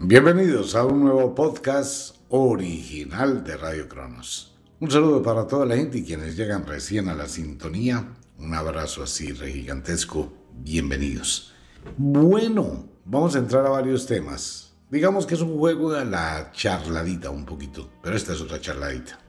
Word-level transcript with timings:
Bienvenidos 0.00 0.74
a 0.74 0.84
un 0.84 1.04
nuevo 1.04 1.36
podcast 1.36 2.16
original 2.28 3.44
de 3.44 3.56
Radio 3.56 3.88
Cronos. 3.88 4.52
Un 4.80 4.90
saludo 4.90 5.22
para 5.22 5.46
toda 5.46 5.64
la 5.64 5.76
gente 5.76 5.98
y 5.98 6.04
quienes 6.04 6.36
llegan 6.36 6.66
recién 6.66 7.08
a 7.08 7.14
la 7.14 7.28
sintonía. 7.28 8.04
Un 8.40 8.54
abrazo 8.54 9.04
así 9.04 9.32
gigantesco. 9.32 10.32
Bienvenidos. 10.52 11.54
Bueno, 11.96 12.88
vamos 13.04 13.36
a 13.36 13.38
entrar 13.38 13.64
a 13.66 13.70
varios 13.70 14.04
temas. 14.04 14.74
Digamos 14.90 15.26
que 15.26 15.36
es 15.36 15.40
un 15.40 15.56
juego 15.56 15.92
a 15.92 16.04
la 16.04 16.50
charladita 16.52 17.30
un 17.30 17.46
poquito, 17.46 17.88
pero 18.02 18.16
esta 18.16 18.32
es 18.32 18.40
otra 18.40 18.60
charladita. 18.60 19.20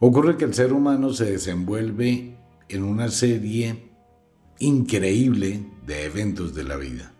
Ocurre 0.00 0.38
que 0.38 0.46
el 0.46 0.54
ser 0.54 0.72
humano 0.72 1.12
se 1.12 1.32
desenvuelve 1.32 2.38
en 2.70 2.82
una 2.82 3.10
serie 3.10 3.92
increíble 4.58 5.70
de 5.86 6.04
eventos 6.06 6.54
de 6.54 6.64
la 6.64 6.76
vida. 6.76 7.12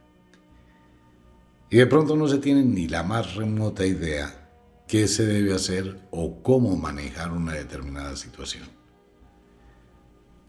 Y 1.69 1.79
de 1.79 1.87
pronto 1.87 2.17
no 2.17 2.29
se 2.29 2.39
tiene 2.39 2.63
ni 2.63 2.87
la 2.89 3.03
más 3.03 3.35
remota 3.35 3.85
idea 3.85 4.51
qué 4.87 5.09
se 5.09 5.27
debe 5.27 5.55
hacer 5.55 6.01
o 6.11 6.43
cómo 6.43 6.77
manejar 6.77 7.33
una 7.33 7.55
determinada 7.55 8.17
situación. 8.17 8.69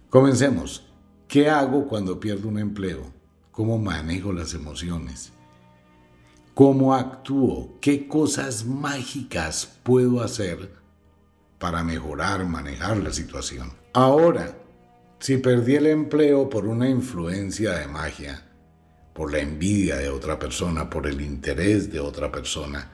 Comencemos. 0.10 0.84
¿Qué 1.28 1.50
hago 1.50 1.88
cuando 1.90 2.20
pierdo 2.20 2.48
un 2.48 2.58
empleo? 2.58 3.12
¿Cómo 3.52 3.78
manejo 3.78 4.32
las 4.32 4.54
emociones? 4.54 5.34
¿Cómo 6.54 6.96
actúo? 6.96 7.78
¿Qué 7.82 8.08
cosas 8.08 8.66
mágicas 8.66 9.80
puedo 9.84 10.22
hacer 10.22 10.72
para 11.60 11.84
mejorar, 11.84 12.46
manejar 12.46 12.98
la 12.98 13.12
situación? 13.12 13.74
Ahora, 13.94 14.58
si 15.20 15.38
perdí 15.38 15.76
el 15.76 15.88
empleo 15.88 16.50
por 16.50 16.66
una 16.66 16.88
influencia 16.88 17.74
de 17.74 17.88
magia, 17.88 18.47
por 19.18 19.32
la 19.32 19.40
envidia 19.40 19.96
de 19.96 20.10
otra 20.10 20.38
persona, 20.38 20.92
por 20.92 21.08
el 21.08 21.22
interés 21.22 21.92
de 21.92 22.00
otra 22.00 22.32
persona. 22.32 22.92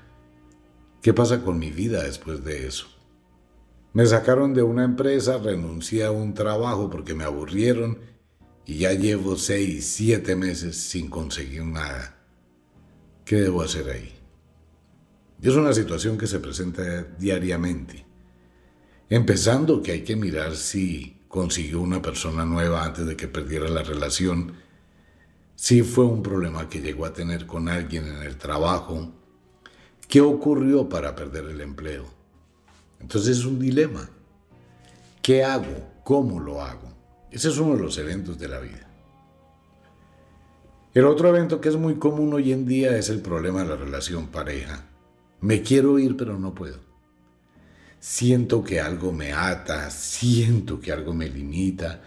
¿Qué 1.01 1.13
pasa 1.13 1.41
con 1.41 1.59
mi 1.59 1.69
vida 1.69 2.01
después 2.01 2.45
de 2.45 2.65
eso? 2.65 2.87
Me 3.91 4.05
sacaron 4.05 4.53
de 4.53 4.63
una 4.63 4.85
empresa, 4.85 5.37
renuncié 5.37 6.05
a 6.05 6.11
un 6.11 6.33
trabajo 6.33 6.89
porque 6.89 7.13
me 7.13 7.25
aburrieron 7.25 7.99
y 8.65 8.77
ya 8.77 8.93
llevo 8.93 9.35
seis, 9.35 9.85
siete 9.85 10.37
meses 10.37 10.77
sin 10.77 11.09
conseguir 11.09 11.65
nada. 11.65 12.15
¿Qué 13.25 13.35
debo 13.41 13.61
hacer 13.61 13.89
ahí? 13.89 14.13
Es 15.41 15.55
una 15.55 15.73
situación 15.73 16.17
que 16.17 16.27
se 16.27 16.39
presenta 16.39 17.03
diariamente. 17.19 18.05
Empezando 19.09 19.83
que 19.83 19.91
hay 19.91 20.03
que 20.03 20.15
mirar 20.15 20.55
si 20.55 21.25
consiguió 21.27 21.81
una 21.81 22.01
persona 22.01 22.45
nueva 22.45 22.85
antes 22.85 23.05
de 23.05 23.17
que 23.17 23.27
perdiera 23.27 23.67
la 23.67 23.83
relación 23.83 24.62
si 25.55 25.81
fue 25.81 26.05
un 26.05 26.23
problema 26.23 26.67
que 26.69 26.81
llegó 26.81 27.05
a 27.05 27.13
tener 27.13 27.45
con 27.45 27.69
alguien 27.69 28.07
en 28.07 28.23
el 28.23 28.37
trabajo. 28.37 29.11
¿Qué 30.07 30.21
ocurrió 30.21 30.89
para 30.89 31.15
perder 31.15 31.45
el 31.45 31.61
empleo? 31.61 32.05
Entonces 32.99 33.37
es 33.37 33.45
un 33.45 33.59
dilema. 33.59 34.09
¿Qué 35.21 35.43
hago? 35.43 36.01
¿Cómo 36.03 36.39
lo 36.39 36.61
hago? 36.61 36.93
Ese 37.31 37.49
es 37.49 37.57
uno 37.57 37.75
de 37.75 37.83
los 37.83 37.97
eventos 37.97 38.37
de 38.37 38.47
la 38.47 38.59
vida. 38.59 38.87
El 40.93 41.05
otro 41.05 41.29
evento 41.29 41.59
que 41.59 41.69
es 41.69 41.75
muy 41.75 41.95
común 41.95 42.33
hoy 42.33 42.51
en 42.51 42.67
día 42.67 42.95
es 42.97 43.09
el 43.09 43.19
problema 43.21 43.63
de 43.63 43.69
la 43.69 43.75
relación 43.75 44.27
pareja. 44.27 44.85
Me 45.41 45.61
quiero 45.61 45.97
ir 45.97 46.15
pero 46.15 46.37
no 46.37 46.53
puedo. 46.53 46.79
Siento 47.99 48.63
que 48.63 48.79
algo 48.79 49.11
me 49.11 49.33
ata, 49.33 49.89
siento 49.89 50.79
que 50.79 50.91
algo 50.91 51.13
me 51.13 51.29
limita, 51.29 52.03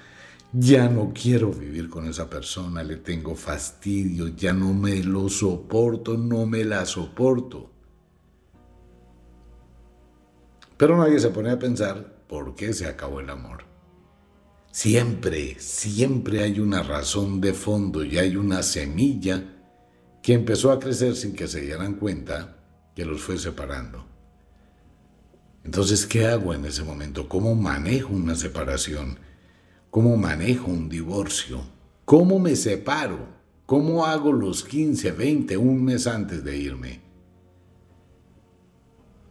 ya 0.58 0.88
no 0.88 1.12
quiero 1.12 1.52
vivir 1.52 1.90
con 1.90 2.08
esa 2.08 2.30
persona, 2.30 2.82
le 2.82 2.96
tengo 2.96 3.34
fastidio, 3.34 4.28
ya 4.28 4.54
no 4.54 4.72
me 4.72 5.02
lo 5.02 5.28
soporto, 5.28 6.16
no 6.16 6.46
me 6.46 6.64
la 6.64 6.86
soporto. 6.86 7.70
Pero 10.78 10.96
nadie 10.96 11.20
se 11.20 11.28
pone 11.28 11.50
a 11.50 11.58
pensar 11.58 12.24
por 12.26 12.54
qué 12.54 12.72
se 12.72 12.86
acabó 12.86 13.20
el 13.20 13.28
amor. 13.28 13.64
Siempre, 14.70 15.56
siempre 15.58 16.42
hay 16.42 16.60
una 16.60 16.82
razón 16.82 17.40
de 17.40 17.52
fondo 17.52 18.02
y 18.02 18.18
hay 18.18 18.36
una 18.36 18.62
semilla 18.62 19.42
que 20.22 20.32
empezó 20.32 20.72
a 20.72 20.78
crecer 20.78 21.16
sin 21.16 21.34
que 21.34 21.48
se 21.48 21.60
dieran 21.60 21.94
cuenta 21.94 22.56
que 22.94 23.04
los 23.04 23.20
fue 23.20 23.38
separando. 23.38 24.06
Entonces, 25.64 26.06
¿qué 26.06 26.26
hago 26.26 26.54
en 26.54 26.64
ese 26.64 26.82
momento? 26.82 27.28
¿Cómo 27.28 27.54
manejo 27.54 28.14
una 28.14 28.34
separación? 28.34 29.18
¿Cómo 29.96 30.18
manejo 30.18 30.70
un 30.70 30.90
divorcio? 30.90 31.62
¿Cómo 32.04 32.38
me 32.38 32.54
separo? 32.54 33.28
¿Cómo 33.64 34.04
hago 34.04 34.30
los 34.30 34.62
15, 34.62 35.12
20, 35.12 35.56
un 35.56 35.82
mes 35.82 36.06
antes 36.06 36.44
de 36.44 36.54
irme? 36.54 37.00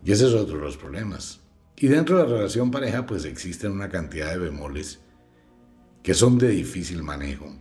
Y 0.03 0.11
ese 0.11 0.25
es 0.25 0.33
otro 0.33 0.55
de 0.57 0.63
los 0.63 0.75
problemas. 0.75 1.39
Y 1.75 1.85
dentro 1.85 2.17
de 2.17 2.23
la 2.23 2.37
relación 2.37 2.71
pareja 2.71 3.05
pues 3.05 3.25
existen 3.25 3.73
una 3.73 3.89
cantidad 3.89 4.31
de 4.31 4.39
bemoles 4.39 5.01
que 6.01 6.15
son 6.15 6.39
de 6.39 6.47
difícil 6.47 7.03
manejo. 7.03 7.53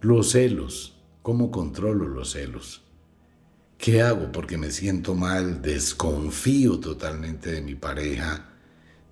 Los 0.00 0.32
celos. 0.32 1.00
¿Cómo 1.22 1.52
controlo 1.52 2.08
los 2.08 2.32
celos? 2.32 2.82
¿Qué 3.78 4.02
hago 4.02 4.32
porque 4.32 4.58
me 4.58 4.72
siento 4.72 5.14
mal? 5.14 5.62
Desconfío 5.62 6.80
totalmente 6.80 7.52
de 7.52 7.62
mi 7.62 7.76
pareja 7.76 8.53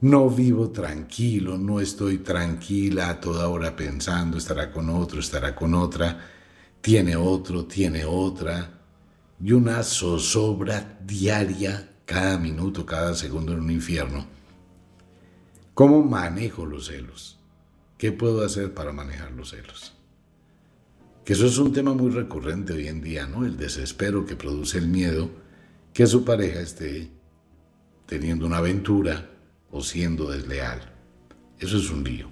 no 0.02 0.28
vivo 0.28 0.70
tranquilo, 0.70 1.56
no 1.56 1.80
estoy 1.80 2.18
tranquila 2.18 3.08
a 3.08 3.20
toda 3.20 3.48
hora 3.48 3.76
pensando, 3.76 4.36
estará 4.36 4.72
con 4.72 4.90
otro, 4.90 5.20
estará 5.20 5.54
con 5.54 5.74
otra, 5.74 6.18
tiene 6.80 7.14
otro, 7.14 7.66
tiene 7.66 8.04
otra, 8.04 8.80
y 9.41 9.52
una 9.52 9.82
zozobra 9.84 10.98
diaria, 11.06 11.88
cada 12.04 12.36
minuto, 12.36 12.84
cada 12.84 13.14
segundo 13.14 13.52
en 13.52 13.60
un 13.60 13.70
infierno. 13.70 14.26
¿Cómo 15.72 16.02
manejo 16.02 16.66
los 16.66 16.86
celos? 16.86 17.38
¿Qué 17.96 18.10
puedo 18.10 18.44
hacer 18.44 18.74
para 18.74 18.92
manejar 18.92 19.30
los 19.30 19.50
celos? 19.50 19.92
Que 21.24 21.34
eso 21.34 21.46
es 21.46 21.58
un 21.58 21.72
tema 21.72 21.94
muy 21.94 22.10
recurrente 22.10 22.72
hoy 22.72 22.88
en 22.88 23.00
día, 23.00 23.28
¿no? 23.28 23.46
El 23.46 23.56
desespero 23.56 24.26
que 24.26 24.34
produce 24.34 24.78
el 24.78 24.88
miedo 24.88 25.30
que 25.94 26.09
su 26.09 26.24
pareja 26.24 26.59
esté 26.59 27.09
teniendo 28.06 28.47
una 28.47 28.56
aventura 28.56 29.31
o 29.72 29.83
siendo 29.83 30.30
desleal. 30.30 30.80
Eso 31.59 31.77
es 31.78 31.91
un 31.91 32.04
lío. 32.04 32.28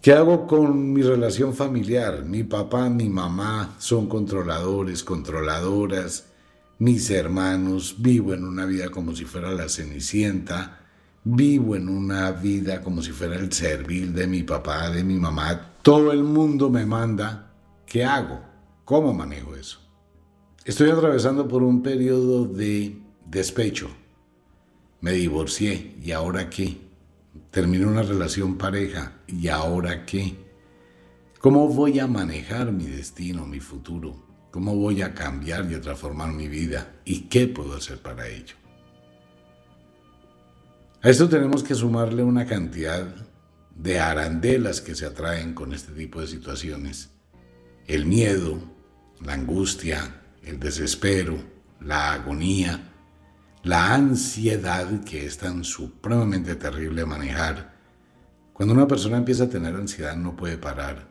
¿Qué 0.00 0.12
hago 0.12 0.46
con 0.46 0.92
mi 0.92 1.02
relación 1.02 1.52
familiar? 1.52 2.24
Mi 2.24 2.44
papá, 2.44 2.88
mi 2.88 3.08
mamá 3.08 3.74
son 3.78 4.06
controladores, 4.08 5.02
controladoras, 5.02 6.26
mis 6.78 7.10
hermanos, 7.10 7.96
vivo 7.98 8.32
en 8.32 8.44
una 8.44 8.66
vida 8.66 8.90
como 8.90 9.16
si 9.16 9.24
fuera 9.24 9.50
la 9.50 9.68
cenicienta, 9.68 10.80
vivo 11.24 11.74
en 11.74 11.88
una 11.88 12.30
vida 12.30 12.82
como 12.82 13.02
si 13.02 13.10
fuera 13.10 13.34
el 13.34 13.52
servil 13.52 14.14
de 14.14 14.28
mi 14.28 14.44
papá, 14.44 14.90
de 14.90 15.02
mi 15.02 15.16
mamá, 15.16 15.72
todo 15.82 16.12
el 16.12 16.22
mundo 16.22 16.70
me 16.70 16.86
manda. 16.86 17.50
¿Qué 17.84 18.04
hago? 18.04 18.40
¿Cómo 18.84 19.12
manejo 19.12 19.56
eso? 19.56 19.80
Estoy 20.64 20.90
atravesando 20.90 21.48
por 21.48 21.64
un 21.64 21.82
periodo 21.82 22.44
de 22.44 22.96
despecho, 23.24 23.88
me 25.00 25.12
divorcié 25.12 25.94
y 26.02 26.12
ahora 26.12 26.50
qué? 26.50 26.78
Terminé 27.50 27.86
una 27.86 28.02
relación 28.02 28.56
pareja 28.56 29.20
y 29.26 29.48
ahora 29.48 30.04
qué? 30.04 30.36
¿Cómo 31.40 31.68
voy 31.68 31.98
a 32.00 32.06
manejar 32.06 32.72
mi 32.72 32.86
destino, 32.86 33.46
mi 33.46 33.60
futuro? 33.60 34.24
¿Cómo 34.50 34.74
voy 34.74 35.02
a 35.02 35.14
cambiar 35.14 35.70
y 35.70 35.74
a 35.74 35.80
transformar 35.80 36.32
mi 36.32 36.48
vida? 36.48 36.94
¿Y 37.04 37.28
qué 37.28 37.46
puedo 37.46 37.76
hacer 37.76 37.98
para 37.98 38.26
ello? 38.26 38.54
A 41.02 41.10
esto 41.10 41.28
tenemos 41.28 41.62
que 41.62 41.74
sumarle 41.74 42.22
una 42.24 42.46
cantidad 42.46 43.06
de 43.76 44.00
arandelas 44.00 44.80
que 44.80 44.94
se 44.94 45.06
atraen 45.06 45.54
con 45.54 45.72
este 45.72 45.92
tipo 45.92 46.20
de 46.20 46.26
situaciones. 46.26 47.10
El 47.86 48.06
miedo, 48.06 48.58
la 49.20 49.34
angustia, 49.34 50.22
el 50.42 50.58
desespero, 50.58 51.36
la 51.80 52.14
agonía, 52.14 52.95
la 53.66 53.94
ansiedad 53.94 55.02
que 55.02 55.26
es 55.26 55.38
tan 55.38 55.64
supremamente 55.64 56.54
terrible 56.54 57.04
manejar. 57.04 57.74
Cuando 58.52 58.72
una 58.72 58.86
persona 58.86 59.16
empieza 59.16 59.44
a 59.44 59.48
tener 59.48 59.74
ansiedad 59.74 60.14
no 60.14 60.36
puede 60.36 60.56
parar. 60.56 61.08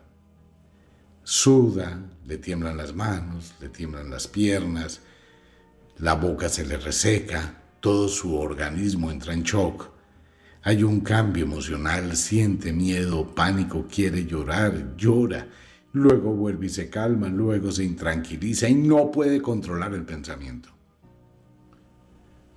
Suda, 1.22 2.00
le 2.24 2.38
tiemblan 2.38 2.78
las 2.78 2.94
manos, 2.94 3.52
le 3.60 3.68
tiemblan 3.68 4.08
las 4.08 4.26
piernas, 4.26 5.02
la 5.98 6.14
boca 6.14 6.48
se 6.48 6.64
le 6.64 6.78
reseca, 6.78 7.60
todo 7.80 8.08
su 8.08 8.34
organismo 8.34 9.10
entra 9.10 9.34
en 9.34 9.42
shock. 9.42 9.90
Hay 10.62 10.82
un 10.82 11.00
cambio 11.00 11.44
emocional, 11.44 12.16
siente 12.16 12.72
miedo, 12.72 13.34
pánico, 13.34 13.86
quiere 13.86 14.24
llorar, 14.24 14.96
llora, 14.96 15.46
luego 15.92 16.32
vuelve 16.32 16.66
y 16.66 16.70
se 16.70 16.88
calma, 16.88 17.28
luego 17.28 17.70
se 17.70 17.84
intranquiliza 17.84 18.66
y 18.66 18.76
no 18.76 19.10
puede 19.10 19.42
controlar 19.42 19.92
el 19.92 20.06
pensamiento. 20.06 20.75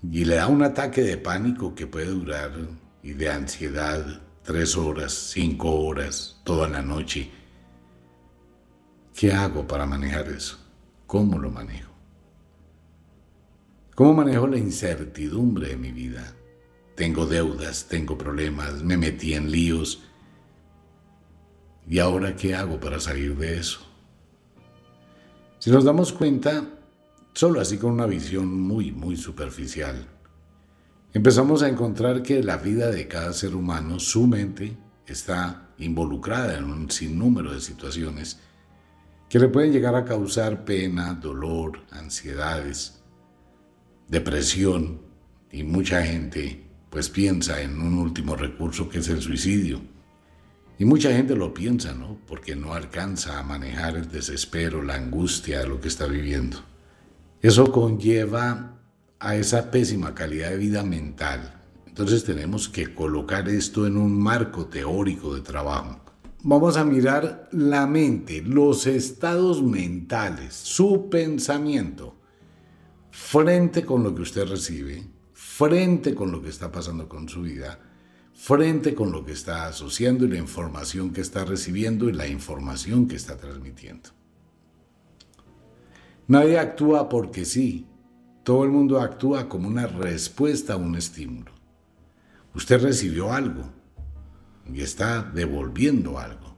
Y 0.02 0.26
le 0.26 0.36
da 0.36 0.48
un 0.48 0.64
ataque 0.64 1.02
de 1.02 1.18
pánico 1.18 1.76
que 1.76 1.88
puede 1.88 2.08
durar 2.08 2.52
y 3.04 3.14
de 3.14 3.30
ansiedad 3.30 4.22
tres 4.44 4.76
horas, 4.78 5.14
cinco 5.14 5.70
horas, 5.82 6.40
toda 6.44 6.68
la 6.68 6.82
noche. 6.82 7.30
¿Qué 9.14 9.34
hago 9.34 9.68
para 9.68 9.86
manejar 9.86 10.30
eso? 10.30 10.58
¿Cómo 11.06 11.38
lo 11.38 11.52
manejo? 11.52 11.92
¿Cómo 13.96 14.14
manejo 14.14 14.48
la 14.48 14.58
incertidumbre 14.58 15.70
de 15.70 15.78
mi 15.78 15.92
vida? 15.92 16.34
Tengo 16.96 17.26
deudas, 17.26 17.88
tengo 17.90 18.18
problemas, 18.18 18.82
me 18.82 18.96
metí 18.96 19.34
en 19.34 19.52
líos. 19.52 20.04
¿Y 21.88 22.00
ahora 22.00 22.36
qué 22.36 22.56
hago 22.56 22.80
para 22.80 23.00
salir 23.00 23.36
de 23.36 23.58
eso? 23.58 23.82
Si 25.60 25.70
nos 25.70 25.84
damos 25.84 26.14
cuenta, 26.14 26.64
solo 27.40 27.62
así 27.62 27.78
con 27.78 27.94
una 27.94 28.06
visión 28.06 28.52
muy, 28.52 28.92
muy 28.92 29.16
superficial, 29.16 30.06
empezamos 31.14 31.64
a 31.64 31.70
encontrar 31.70 32.22
que 32.22 32.44
la 32.44 32.58
vida 32.58 32.92
de 32.92 33.08
cada 33.08 33.32
ser 33.32 33.56
humano, 33.56 33.98
su 33.98 34.28
mente, 34.28 34.76
está 35.08 35.70
involucrada 35.78 36.58
en 36.58 36.66
un 36.66 36.92
sinnúmero 36.92 37.54
de 37.54 37.62
situaciones 37.62 38.42
que 39.30 39.40
le 39.40 39.48
pueden 39.48 39.72
llegar 39.72 39.96
a 39.96 40.04
causar 40.04 40.66
pena, 40.66 41.14
dolor, 41.14 41.80
ansiedades, 41.92 43.02
depresión 44.10 45.00
y 45.50 45.64
mucha 45.64 46.04
gente 46.04 46.68
pues 46.90 47.08
piensa 47.08 47.62
en 47.62 47.82
un 47.82 48.00
último 48.00 48.36
recurso 48.36 48.90
que 48.90 49.00
es 49.00 49.08
el 49.08 49.22
suicidio. 49.22 49.80
Y 50.78 50.84
mucha 50.84 51.14
gente 51.14 51.38
lo 51.38 51.54
piensa, 51.54 51.94
¿no? 51.94 52.20
Porque 52.28 52.58
no 52.58 52.74
alcanza 52.74 53.40
a 53.40 53.44
manejar 53.44 53.96
el 53.96 54.12
desespero, 54.12 54.84
la 54.84 54.96
angustia 54.96 55.60
de 55.60 55.68
lo 55.70 55.80
que 55.80 55.88
está 55.88 56.06
viviendo. 56.06 56.68
Eso 57.42 57.72
conlleva 57.72 58.82
a 59.18 59.36
esa 59.38 59.72
pésima 59.72 60.14
calidad 60.14 60.50
de 60.50 60.58
vida 60.58 60.84
mental. 60.84 61.62
Entonces 61.88 62.26
tenemos 62.26 62.68
que 62.68 62.94
colocar 62.94 63.48
esto 63.48 63.88
en 63.88 63.96
un 63.96 64.20
marco 64.20 64.66
teórico 64.66 65.34
de 65.34 65.40
trabajo. 65.40 66.02
Vamos 66.44 66.76
a 66.76 66.84
mirar 66.84 67.48
la 67.54 67.88
mente, 67.88 68.42
los 68.42 68.88
estados 68.88 69.64
mentales, 69.64 70.54
su 70.54 71.10
pensamiento, 71.10 72.18
frente 73.10 73.86
con 73.86 74.04
lo 74.04 74.14
que 74.14 74.22
usted 74.24 74.46
recibe, 74.46 75.08
frente 75.32 76.14
con 76.14 76.32
lo 76.32 76.42
que 76.42 76.50
está 76.50 76.70
pasando 76.70 77.08
con 77.08 77.30
su 77.30 77.42
vida, 77.42 77.80
frente 78.34 78.94
con 78.94 79.14
lo 79.14 79.26
que 79.26 79.32
está 79.32 79.66
asociando 79.66 80.26
y 80.26 80.30
la 80.30 80.38
información 80.38 81.12
que 81.12 81.22
está 81.22 81.46
recibiendo 81.46 82.10
y 82.10 82.14
la 82.14 82.28
información 82.28 83.08
que 83.08 83.16
está 83.16 83.38
transmitiendo. 83.38 84.19
Nadie 86.30 86.60
actúa 86.60 87.10
porque 87.10 87.44
sí. 87.44 87.88
Todo 88.44 88.64
el 88.64 88.70
mundo 88.70 89.02
actúa 89.02 89.50
como 89.50 89.68
una 89.68 89.88
respuesta 89.88 90.74
a 90.74 90.78
un 90.78 90.96
estímulo. 90.96 91.52
Usted 92.54 92.82
recibió 92.82 93.34
algo 93.34 93.64
y 94.72 94.82
está 94.82 95.24
devolviendo 95.24 96.20
algo. 96.20 96.56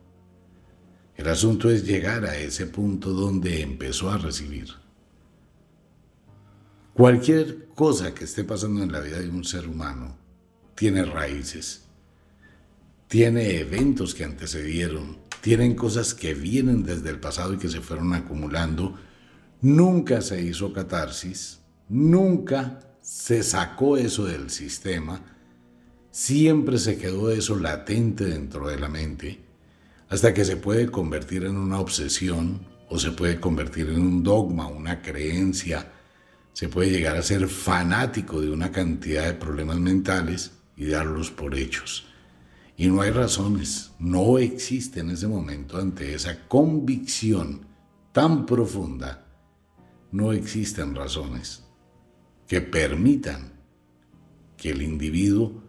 El 1.15 1.29
asunto 1.29 1.69
es 1.69 1.85
llegar 1.85 2.25
a 2.25 2.35
ese 2.37 2.67
punto 2.67 3.11
donde 3.11 3.61
empezó 3.61 4.11
a 4.11 4.17
recibir. 4.17 4.67
Cualquier 6.93 7.69
cosa 7.69 8.13
que 8.13 8.25
esté 8.25 8.43
pasando 8.43 8.83
en 8.83 8.91
la 8.91 8.99
vida 8.99 9.19
de 9.19 9.29
un 9.29 9.45
ser 9.45 9.69
humano 9.69 10.17
tiene 10.75 11.05
raíces, 11.05 11.85
tiene 13.07 13.59
eventos 13.59 14.15
que 14.15 14.25
antecedieron, 14.25 15.17
tienen 15.39 15.75
cosas 15.75 16.13
que 16.13 16.33
vienen 16.33 16.83
desde 16.83 17.09
el 17.09 17.21
pasado 17.21 17.53
y 17.53 17.57
que 17.57 17.69
se 17.69 17.79
fueron 17.79 18.13
acumulando 18.13 18.97
Nunca 19.63 20.21
se 20.21 20.41
hizo 20.41 20.73
catarsis, 20.73 21.59
nunca 21.87 22.79
se 22.99 23.43
sacó 23.43 23.95
eso 23.95 24.25
del 24.25 24.49
sistema, 24.49 25.21
siempre 26.09 26.79
se 26.79 26.97
quedó 26.97 27.29
eso 27.29 27.55
latente 27.55 28.25
dentro 28.25 28.67
de 28.67 28.79
la 28.79 28.89
mente, 28.89 29.39
hasta 30.09 30.33
que 30.33 30.45
se 30.45 30.57
puede 30.57 30.89
convertir 30.89 31.43
en 31.43 31.57
una 31.57 31.79
obsesión 31.79 32.65
o 32.89 32.97
se 32.97 33.11
puede 33.11 33.39
convertir 33.39 33.89
en 33.89 34.01
un 34.01 34.23
dogma, 34.23 34.65
una 34.65 34.99
creencia, 34.99 35.91
se 36.53 36.67
puede 36.67 36.89
llegar 36.89 37.15
a 37.15 37.21
ser 37.21 37.47
fanático 37.47 38.41
de 38.41 38.49
una 38.49 38.71
cantidad 38.71 39.27
de 39.27 39.35
problemas 39.35 39.77
mentales 39.77 40.53
y 40.75 40.87
darlos 40.87 41.29
por 41.29 41.53
hechos. 41.53 42.07
Y 42.77 42.87
no 42.87 43.01
hay 43.01 43.11
razones, 43.11 43.91
no 43.99 44.39
existe 44.39 45.01
en 45.01 45.11
ese 45.11 45.27
momento 45.27 45.77
ante 45.77 46.15
esa 46.15 46.47
convicción 46.47 47.67
tan 48.11 48.47
profunda 48.47 49.27
no 50.11 50.33
existen 50.33 50.95
razones 50.95 51.63
que 52.47 52.61
permitan 52.61 53.53
que 54.57 54.71
el 54.71 54.81
individuo 54.81 55.63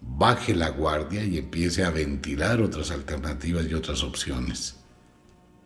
baje 0.00 0.54
la 0.54 0.70
guardia 0.70 1.24
y 1.24 1.38
empiece 1.38 1.84
a 1.84 1.90
ventilar 1.90 2.60
otras 2.60 2.90
alternativas 2.90 3.66
y 3.68 3.74
otras 3.74 4.02
opciones. 4.02 4.76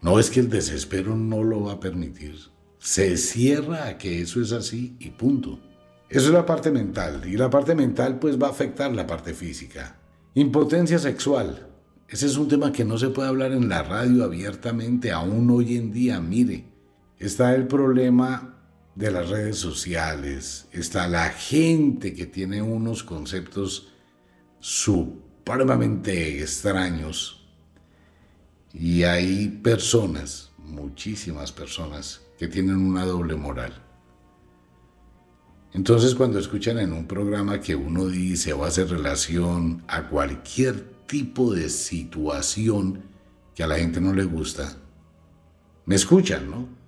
No 0.02 0.19
es 0.19 0.31
que 0.31 0.40
el 0.40 0.50
desespero 0.50 1.16
no 1.16 1.43
lo 1.43 1.64
va 1.64 1.72
a 1.72 1.81
permitir. 1.81 2.37
Se 2.78 3.16
cierra 3.16 3.88
a 3.88 3.98
que 3.98 4.20
eso 4.20 4.40
es 4.40 4.53
así 4.53 4.96
y 5.00 5.10
punto. 5.10 5.58
Eso 6.08 6.26
es 6.26 6.32
la 6.32 6.46
parte 6.46 6.70
mental 6.70 7.22
y 7.26 7.36
la 7.36 7.50
parte 7.50 7.74
mental 7.74 8.19
pues 8.19 8.41
va 8.41 8.48
a 8.48 8.50
afectar 8.50 8.94
la 8.94 9.06
parte 9.06 9.34
física. 9.34 9.98
Impotencia 10.34 10.98
sexual. 10.98 11.67
Ese 12.08 12.26
es 12.26 12.36
un 12.36 12.46
tema 12.46 12.70
que 12.70 12.84
no 12.84 12.98
se 12.98 13.08
puede 13.08 13.29
hablar 13.29 13.53
en 13.53 13.69
la 13.69 13.82
radio 13.82 14.22
abiertamente 14.22 15.10
aún 15.10 15.50
hoy 15.50 15.76
en 15.76 15.93
día. 15.93 16.20
Mire, 16.20 16.75
Está 17.19 17.55
el 17.55 17.67
problema 17.67 18.56
de 18.94 19.11
las 19.11 19.31
redes 19.31 19.56
sociales, 19.56 20.69
está 20.73 21.08
la 21.08 21.31
gente 21.31 22.15
que 22.15 22.27
tiene 22.27 22.61
unos 22.61 23.03
conceptos 23.03 23.93
supremamente 24.58 26.41
extraños 26.43 27.46
y 28.73 29.05
hay 29.05 29.49
personas, 29.49 30.51
muchísimas 30.58 31.53
personas, 31.53 32.20
que 32.39 32.49
tienen 32.49 32.77
una 32.77 33.06
doble 33.06 33.35
moral. 33.35 33.73
Entonces 35.73 36.15
cuando 36.15 36.39
escuchan 36.39 36.79
en 36.79 36.93
un 36.93 37.06
programa 37.06 37.61
que 37.61 37.75
uno 37.75 38.06
dice 38.06 38.53
o 38.53 38.65
hace 38.65 38.85
relación 38.85 39.82
a 39.89 40.08
cualquier 40.08 40.81
tipo 41.06 41.55
de 41.55 41.70
situación 41.70 43.05
que 43.55 43.63
a 43.63 43.67
la 43.67 43.79
gente 43.79 44.01
no 44.03 44.13
le 44.13 44.25
gusta, 44.25 44.77
me 45.87 45.94
escuchan, 45.94 46.51
¿no? 46.51 46.85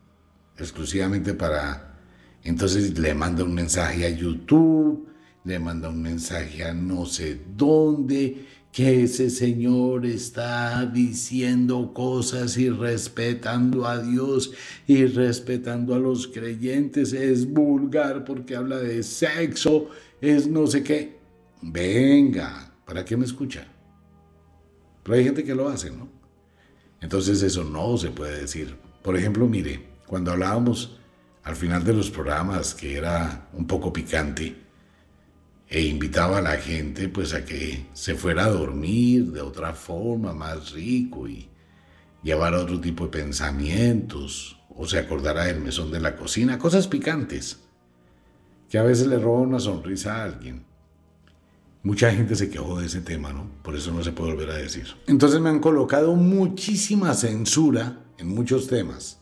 Exclusivamente 0.59 1.35
para... 1.35 1.97
Entonces 2.45 2.99
le 2.99 3.15
manda 3.15 3.45
un 3.45 3.55
mensaje 3.55 4.07
a 4.07 4.11
YouTube, 4.11 5.09
le 5.45 5.59
manda 5.59 5.89
un 5.89 6.01
mensaje 6.01 6.65
a 6.65 6.73
no 6.73 7.05
sé 7.05 7.41
dónde, 7.57 8.47
que 8.73 9.03
ese 9.03 9.31
señor 9.31 10.07
está 10.07 10.87
diciendo 10.87 11.93
cosas 11.93 12.57
y 12.59 12.71
respetando 12.71 13.87
a 13.87 14.01
Dios 14.01 14.53
y 14.87 15.07
respetando 15.07 15.95
a 15.95 15.99
los 15.99 16.29
creyentes, 16.29 17.13
es 17.13 17.51
vulgar 17.51 18.25
porque 18.25 18.55
habla 18.55 18.79
de 18.79 19.03
sexo, 19.03 19.89
es 20.21 20.47
no 20.47 20.67
sé 20.67 20.83
qué. 20.83 21.19
Venga, 21.61 22.73
¿para 22.85 23.05
qué 23.05 23.17
me 23.17 23.25
escucha? 23.25 23.67
Pero 25.03 25.17
hay 25.17 25.25
gente 25.25 25.43
que 25.43 25.55
lo 25.55 25.69
hace, 25.69 25.91
¿no? 25.91 26.09
Entonces 27.01 27.43
eso 27.43 27.65
no 27.65 27.97
se 27.97 28.11
puede 28.11 28.43
decir. 28.43 28.77
Por 29.03 29.17
ejemplo, 29.17 29.47
mire, 29.49 29.89
cuando 30.09 30.33
hablábamos 30.33 30.99
al 31.45 31.55
final 31.55 31.85
de 31.85 31.95
los 31.95 32.11
programas 32.11 32.75
que 32.75 32.97
era 32.97 33.49
un 33.53 33.67
poco 33.67 33.93
picante 33.93 34.57
e 35.69 35.83
invitaba 35.83 36.39
a 36.39 36.43
la 36.43 36.57
gente 36.57 37.09
pues 37.09 37.35
a 37.35 37.45
que 37.45 37.87
se 37.93 38.15
fuera 38.15 38.47
a 38.47 38.51
dormir 38.51 39.33
de 39.33 39.43
otra 39.43 39.75
forma 39.75 40.33
más 40.33 40.73
rico 40.73 41.29
y 41.29 41.49
llevara 42.23 42.61
otro 42.61 42.81
tipo 42.81 43.05
de 43.05 43.11
pensamientos, 43.11 44.59
o 44.71 44.87
se 44.87 44.99
acordara 44.99 45.45
del 45.45 45.61
mesón 45.61 45.91
de 45.91 46.01
la 46.01 46.17
cocina, 46.17 46.59
cosas 46.59 46.87
picantes, 46.87 47.61
que 48.69 48.79
a 48.79 48.83
veces 48.83 49.07
le 49.07 49.19
roba 49.19 49.41
una 49.41 49.61
sonrisa 49.61 50.17
a 50.17 50.25
alguien. 50.25 50.65
Mucha 51.83 52.13
gente 52.13 52.35
se 52.37 52.51
quejó 52.51 52.81
de 52.81 52.87
ese 52.87 53.01
tema, 53.01 53.33
¿no? 53.33 53.51
Por 53.63 53.77
eso 53.77 53.93
no 53.93 54.03
se 54.03 54.13
puede 54.13 54.33
volver 54.33 54.51
a 54.51 54.57
decir. 54.57 54.87
Entonces 55.07 55.41
me 55.41 55.49
han 55.49 55.61
colocado 55.61 56.15
muchísima 56.15 57.15
censura 57.15 58.01
en 58.19 58.29
muchos 58.29 58.67
temas, 58.67 59.21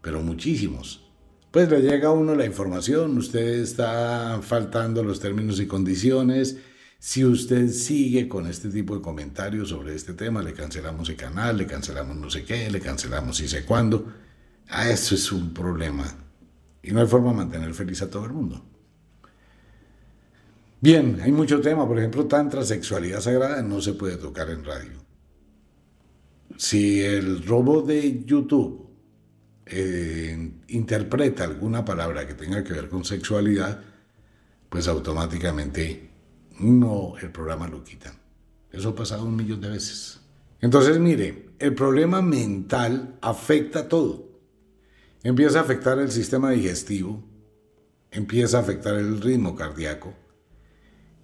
pero 0.00 0.22
muchísimos. 0.22 1.04
Pues 1.50 1.70
le 1.70 1.80
llega 1.80 2.08
a 2.08 2.12
uno 2.12 2.34
la 2.34 2.44
información, 2.44 3.16
usted 3.16 3.60
está 3.60 4.40
faltando 4.42 5.02
los 5.02 5.18
términos 5.18 5.60
y 5.60 5.66
condiciones. 5.66 6.58
Si 6.98 7.24
usted 7.24 7.68
sigue 7.68 8.28
con 8.28 8.46
este 8.46 8.68
tipo 8.68 8.94
de 8.94 9.00
comentarios 9.00 9.70
sobre 9.70 9.94
este 9.94 10.12
tema, 10.12 10.42
le 10.42 10.52
cancelamos 10.52 11.08
el 11.08 11.16
canal, 11.16 11.56
le 11.56 11.66
cancelamos 11.66 12.16
no 12.16 12.28
sé 12.28 12.44
qué, 12.44 12.70
le 12.70 12.80
cancelamos 12.80 13.40
y 13.40 13.48
sé 13.48 13.64
cuándo. 13.64 14.12
Ah, 14.68 14.90
eso 14.90 15.14
es 15.14 15.32
un 15.32 15.54
problema. 15.54 16.04
Y 16.82 16.90
no 16.90 17.00
hay 17.00 17.06
forma 17.06 17.30
de 17.30 17.36
mantener 17.36 17.72
feliz 17.72 18.02
a 18.02 18.10
todo 18.10 18.26
el 18.26 18.32
mundo. 18.32 18.64
Bien, 20.80 21.18
hay 21.22 21.32
mucho 21.32 21.60
tema, 21.60 21.88
por 21.88 21.98
ejemplo, 21.98 22.26
tantra, 22.26 22.64
sexualidad 22.64 23.20
sagrada, 23.20 23.62
no 23.62 23.80
se 23.80 23.94
puede 23.94 24.16
tocar 24.16 24.50
en 24.50 24.64
radio. 24.64 24.92
Si 26.56 27.00
el 27.00 27.44
robo 27.44 27.82
de 27.82 28.24
YouTube 28.24 28.87
eh, 29.70 30.52
interpreta 30.68 31.44
alguna 31.44 31.84
palabra 31.84 32.26
que 32.26 32.34
tenga 32.34 32.64
que 32.64 32.72
ver 32.72 32.88
con 32.88 33.04
sexualidad, 33.04 33.82
pues 34.68 34.88
automáticamente 34.88 36.10
no, 36.60 37.14
el 37.20 37.30
programa 37.30 37.68
lo 37.68 37.84
quitan. 37.84 38.14
Eso 38.72 38.90
ha 38.90 38.94
pasado 38.94 39.24
un 39.24 39.36
millón 39.36 39.60
de 39.60 39.70
veces. 39.70 40.20
Entonces, 40.60 40.98
mire, 40.98 41.50
el 41.58 41.74
problema 41.74 42.20
mental 42.20 43.16
afecta 43.20 43.88
todo. 43.88 44.28
Empieza 45.22 45.58
a 45.58 45.62
afectar 45.62 45.98
el 45.98 46.10
sistema 46.10 46.50
digestivo, 46.50 47.24
empieza 48.10 48.58
a 48.58 48.60
afectar 48.60 48.94
el 48.96 49.20
ritmo 49.20 49.54
cardíaco, 49.56 50.14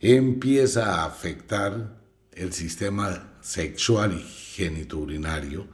empieza 0.01 0.97
a 0.97 1.07
afectar 1.07 2.01
el 2.33 2.53
sistema 2.53 3.35
sexual 3.41 4.13
y 4.15 4.23
genitourinario, 4.23 5.69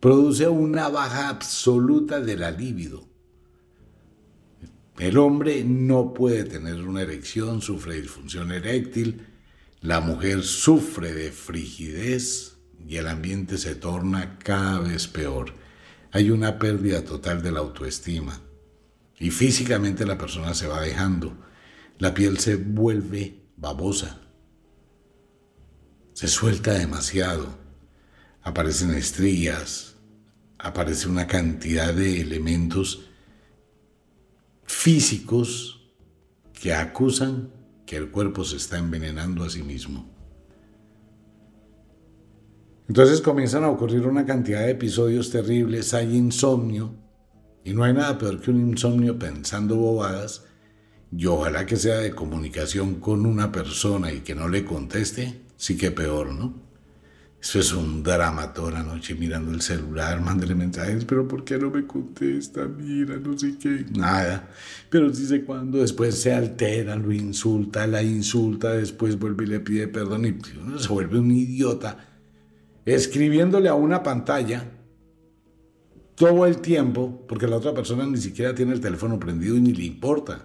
produce 0.00 0.48
una 0.48 0.88
baja 0.88 1.28
absoluta 1.28 2.20
de 2.20 2.36
la 2.36 2.50
libido. 2.50 3.08
El 4.98 5.16
hombre 5.18 5.62
no 5.64 6.12
puede 6.12 6.44
tener 6.44 6.82
una 6.82 7.02
erección, 7.02 7.62
sufre 7.62 8.00
disfunción 8.00 8.50
eréctil, 8.50 9.26
la 9.80 10.00
mujer 10.00 10.42
sufre 10.42 11.12
de 11.14 11.30
frigidez 11.30 12.58
y 12.86 12.96
el 12.96 13.06
ambiente 13.06 13.58
se 13.58 13.74
torna 13.76 14.38
cada 14.38 14.80
vez 14.80 15.06
peor. 15.06 15.54
Hay 16.10 16.30
una 16.30 16.58
pérdida 16.58 17.04
total 17.04 17.42
de 17.42 17.52
la 17.52 17.60
autoestima 17.60 18.40
y 19.20 19.30
físicamente 19.30 20.06
la 20.06 20.18
persona 20.18 20.54
se 20.54 20.66
va 20.66 20.80
dejando. 20.80 21.36
La 21.98 22.14
piel 22.14 22.38
se 22.38 22.56
vuelve 22.56 23.42
babosa. 23.56 24.20
Se 26.12 26.28
suelta 26.28 26.72
demasiado. 26.72 27.57
Aparecen 28.48 28.94
estrías. 28.94 29.94
Aparece 30.58 31.06
una 31.06 31.26
cantidad 31.26 31.92
de 31.92 32.22
elementos 32.22 33.10
físicos 34.64 35.92
que 36.54 36.72
acusan 36.72 37.50
que 37.84 37.96
el 37.96 38.10
cuerpo 38.10 38.44
se 38.44 38.56
está 38.56 38.78
envenenando 38.78 39.44
a 39.44 39.50
sí 39.50 39.62
mismo. 39.62 40.08
Entonces 42.88 43.20
comienzan 43.20 43.64
a 43.64 43.68
ocurrir 43.68 44.06
una 44.06 44.24
cantidad 44.24 44.60
de 44.62 44.70
episodios 44.70 45.30
terribles, 45.30 45.92
hay 45.92 46.16
insomnio, 46.16 46.94
y 47.64 47.74
no 47.74 47.84
hay 47.84 47.92
nada 47.92 48.16
peor 48.16 48.40
que 48.40 48.50
un 48.50 48.70
insomnio 48.70 49.18
pensando 49.18 49.76
bobadas 49.76 50.46
y 51.14 51.26
ojalá 51.26 51.66
que 51.66 51.76
sea 51.76 51.98
de 51.98 52.14
comunicación 52.14 52.94
con 52.94 53.26
una 53.26 53.52
persona 53.52 54.10
y 54.10 54.20
que 54.20 54.34
no 54.34 54.48
le 54.48 54.64
conteste, 54.64 55.42
sí 55.58 55.76
que 55.76 55.90
peor, 55.90 56.32
¿no? 56.32 56.67
Eso 57.40 57.60
es 57.60 57.72
un 57.72 58.02
drama 58.02 58.52
toda 58.52 58.72
la 58.72 58.82
noche 58.82 59.14
mirando 59.14 59.52
el 59.52 59.60
celular, 59.60 60.20
mándele 60.20 60.56
mensajes, 60.56 61.04
pero 61.04 61.28
¿por 61.28 61.44
qué 61.44 61.56
no 61.56 61.70
me 61.70 61.86
contesta? 61.86 62.66
Mira, 62.66 63.16
no 63.16 63.38
sé 63.38 63.56
qué, 63.56 63.86
nada. 63.92 64.50
Pero 64.90 65.14
sí 65.14 65.24
sé 65.24 65.44
cuándo, 65.44 65.78
después 65.78 66.20
se 66.20 66.32
altera, 66.32 66.96
lo 66.96 67.12
insulta, 67.12 67.86
la 67.86 68.02
insulta, 68.02 68.72
después 68.72 69.18
vuelve 69.18 69.44
y 69.44 69.48
le 69.48 69.60
pide 69.60 69.86
perdón 69.86 70.26
y 70.26 70.36
uno 70.58 70.78
se 70.80 70.88
vuelve 70.88 71.18
un 71.18 71.30
idiota 71.30 72.08
escribiéndole 72.84 73.68
a 73.68 73.74
una 73.74 74.02
pantalla 74.02 74.72
todo 76.16 76.44
el 76.44 76.58
tiempo, 76.58 77.24
porque 77.28 77.46
la 77.46 77.56
otra 77.56 77.72
persona 77.72 78.04
ni 78.04 78.16
siquiera 78.16 78.52
tiene 78.52 78.72
el 78.72 78.80
teléfono 78.80 79.20
prendido 79.20 79.56
y 79.56 79.60
ni 79.60 79.72
le 79.72 79.84
importa. 79.84 80.44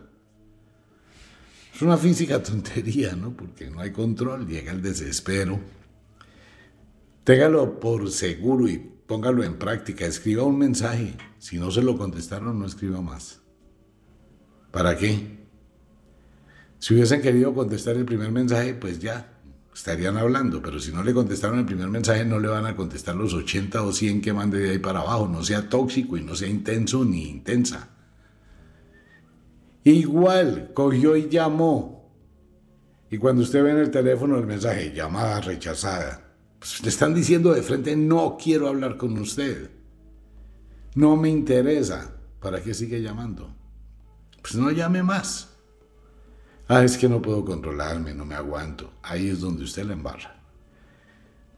Es 1.73 1.81
una 1.81 1.97
física 1.97 2.43
tontería, 2.43 3.15
¿no? 3.15 3.35
Porque 3.35 3.71
no 3.71 3.79
hay 3.79 3.91
control, 3.91 4.47
llega 4.47 4.71
el 4.71 4.83
desespero. 4.83 5.59
Téngalo 7.23 7.79
por 7.79 8.11
seguro 8.11 8.67
y 8.67 8.77
póngalo 8.77 9.43
en 9.43 9.57
práctica. 9.57 10.05
Escriba 10.05 10.43
un 10.43 10.57
mensaje. 10.57 11.15
Si 11.39 11.57
no 11.57 11.71
se 11.71 11.81
lo 11.81 11.97
contestaron, 11.97 12.59
no 12.59 12.65
escriba 12.65 13.01
más. 13.01 13.41
¿Para 14.71 14.97
qué? 14.97 15.45
Si 16.79 16.93
hubiesen 16.93 17.21
querido 17.21 17.53
contestar 17.53 17.95
el 17.95 18.03
primer 18.03 18.31
mensaje, 18.31 18.73
pues 18.73 18.99
ya, 18.99 19.39
estarían 19.73 20.17
hablando, 20.17 20.61
pero 20.61 20.79
si 20.79 20.91
no 20.91 21.01
le 21.01 21.13
contestaron 21.13 21.59
el 21.59 21.65
primer 21.65 21.87
mensaje, 21.87 22.25
no 22.25 22.39
le 22.39 22.49
van 22.49 22.65
a 22.65 22.75
contestar 22.75 23.15
los 23.15 23.33
80 23.33 23.81
o 23.81 23.93
100 23.93 24.21
que 24.21 24.33
mande 24.33 24.59
de 24.59 24.71
ahí 24.71 24.79
para 24.79 24.99
abajo. 24.99 25.29
No 25.29 25.43
sea 25.43 25.69
tóxico 25.69 26.17
y 26.17 26.23
no 26.23 26.35
sea 26.35 26.49
intenso 26.49 27.05
ni 27.05 27.29
intensa. 27.29 27.89
Igual, 29.85 30.71
cogió 30.73 31.15
y 31.15 31.29
llamó. 31.29 32.11
Y 33.09 33.17
cuando 33.17 33.43
usted 33.43 33.63
ve 33.63 33.71
en 33.71 33.77
el 33.77 33.91
teléfono 33.91 34.37
el 34.37 34.45
mensaje, 34.45 34.91
llamada 34.93 35.39
rechazada, 35.39 36.22
pues 36.63 36.81
le 36.81 36.87
están 36.87 37.13
diciendo 37.13 37.51
de 37.51 37.61
frente, 37.61 37.93
no 37.97 38.37
quiero 38.41 38.69
hablar 38.69 38.95
con 38.95 39.17
usted. 39.17 39.69
No 40.95 41.17
me 41.17 41.27
interesa. 41.27 42.15
¿Para 42.39 42.63
qué 42.63 42.73
sigue 42.73 43.01
llamando? 43.01 43.53
Pues 44.41 44.55
no 44.55 44.71
llame 44.71 45.03
más. 45.03 45.49
Ah, 46.69 46.85
es 46.85 46.97
que 46.97 47.09
no 47.09 47.21
puedo 47.21 47.43
controlarme, 47.43 48.13
no 48.13 48.23
me 48.23 48.35
aguanto. 48.35 48.93
Ahí 49.01 49.27
es 49.27 49.41
donde 49.41 49.65
usted 49.65 49.83
la 49.83 49.91
embarra. 49.91 50.41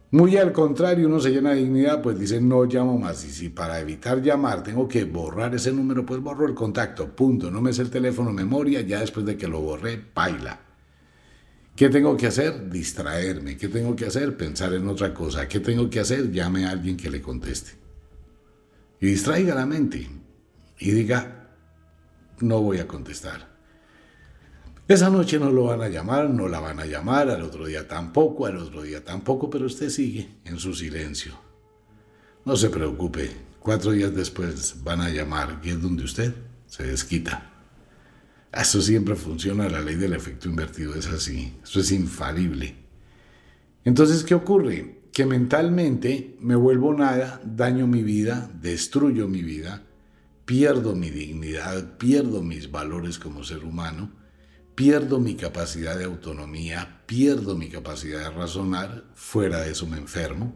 Muy 0.10 0.38
al 0.38 0.52
contrario, 0.52 1.08
uno 1.08 1.20
se 1.20 1.30
llena 1.30 1.52
de 1.52 1.58
dignidad, 1.58 2.02
pues 2.02 2.18
dice 2.18 2.42
no 2.42 2.64
llamo 2.64 2.98
más. 2.98 3.24
Y 3.26 3.30
si 3.30 3.50
para 3.50 3.80
evitar 3.80 4.24
llamar 4.24 4.64
tengo 4.64 4.88
que 4.88 5.04
borrar 5.04 5.54
ese 5.54 5.72
número, 5.72 6.04
pues 6.04 6.20
borro 6.20 6.48
el 6.48 6.56
contacto. 6.56 7.16
Punto. 7.16 7.52
No 7.52 7.62
me 7.62 7.74
sé 7.74 7.84
el 7.84 7.92
teléfono 7.92 8.34
memoria, 8.34 8.82
ya 8.82 9.02
después 9.02 9.24
de 9.28 9.38
que 9.38 9.48
lo 9.48 9.62
borré, 9.62 10.04
baila. 10.16 10.65
¿Qué 11.76 11.90
tengo 11.90 12.16
que 12.16 12.28
hacer? 12.28 12.70
Distraerme. 12.70 13.58
¿Qué 13.58 13.68
tengo 13.68 13.96
que 13.96 14.06
hacer? 14.06 14.38
Pensar 14.38 14.74
en 14.74 14.88
otra 14.88 15.14
cosa. 15.14 15.48
¿Qué 15.48 15.60
tengo 15.60 15.90
que 15.90 16.00
hacer? 16.00 16.32
Llame 16.32 16.66
a 16.66 16.72
alguien 16.72 16.96
que 16.96 17.10
le 17.10 17.22
conteste. 17.22 17.72
Y 19.02 19.08
distraiga 19.08 19.54
la 19.54 19.66
mente. 19.66 20.08
Y 20.80 20.92
diga, 20.92 21.50
no 22.40 22.62
voy 22.62 22.80
a 22.80 22.88
contestar. 22.88 23.56
Esa 24.88 25.10
noche 25.10 25.40
no 25.40 25.52
lo 25.52 25.66
van 25.66 25.82
a 25.82 25.90
llamar, 25.90 26.30
no 26.30 26.48
la 26.48 26.60
van 26.60 26.80
a 26.80 26.86
llamar, 26.86 27.30
al 27.30 27.42
otro 27.42 27.66
día 27.66 27.88
tampoco, 27.88 28.46
al 28.46 28.58
otro 28.58 28.84
día 28.84 29.04
tampoco, 29.04 29.50
pero 29.50 29.66
usted 29.66 29.90
sigue 29.90 30.30
en 30.46 30.60
su 30.60 30.76
silencio. 30.76 31.34
No 32.46 32.56
se 32.56 32.70
preocupe, 32.70 33.32
cuatro 33.60 33.92
días 33.92 34.14
después 34.14 34.84
van 34.84 35.02
a 35.02 35.10
llamar 35.10 35.60
y 35.64 35.72
es 35.72 35.82
donde 35.82 36.04
usted 36.04 36.36
se 36.68 36.84
desquita. 36.84 37.55
Eso 38.56 38.82
siempre 38.82 39.16
funciona, 39.16 39.70
la 39.70 39.82
ley 39.82 39.96
del 39.96 40.14
efecto 40.14 40.48
invertido 40.48 40.96
es 40.96 41.08
así, 41.08 41.54
eso 41.64 41.80
es 41.80 41.92
infalible. 41.92 42.76
Entonces, 43.84 44.24
¿qué 44.24 44.34
ocurre? 44.34 45.02
Que 45.12 45.26
mentalmente 45.26 46.36
me 46.40 46.56
vuelvo 46.56 46.94
nada, 46.94 47.42
daño 47.44 47.86
mi 47.86 48.02
vida, 48.02 48.50
destruyo 48.62 49.28
mi 49.28 49.42
vida, 49.44 49.84
pierdo 50.46 50.96
mi 50.96 51.10
dignidad, 51.10 51.98
pierdo 51.98 52.42
mis 52.42 52.72
valores 52.72 53.20
como 53.20 53.44
ser 53.44 53.64
humano 53.64 54.26
pierdo 54.76 55.20
mi 55.20 55.36
capacidad 55.36 55.98
de 55.98 56.04
autonomía, 56.04 57.02
pierdo 57.06 57.58
mi 57.58 57.70
capacidad 57.70 58.20
de 58.20 58.30
razonar, 58.30 59.06
fuera 59.16 59.62
de 59.62 59.72
eso 59.72 59.88
me 59.88 59.98
enfermo 59.98 60.54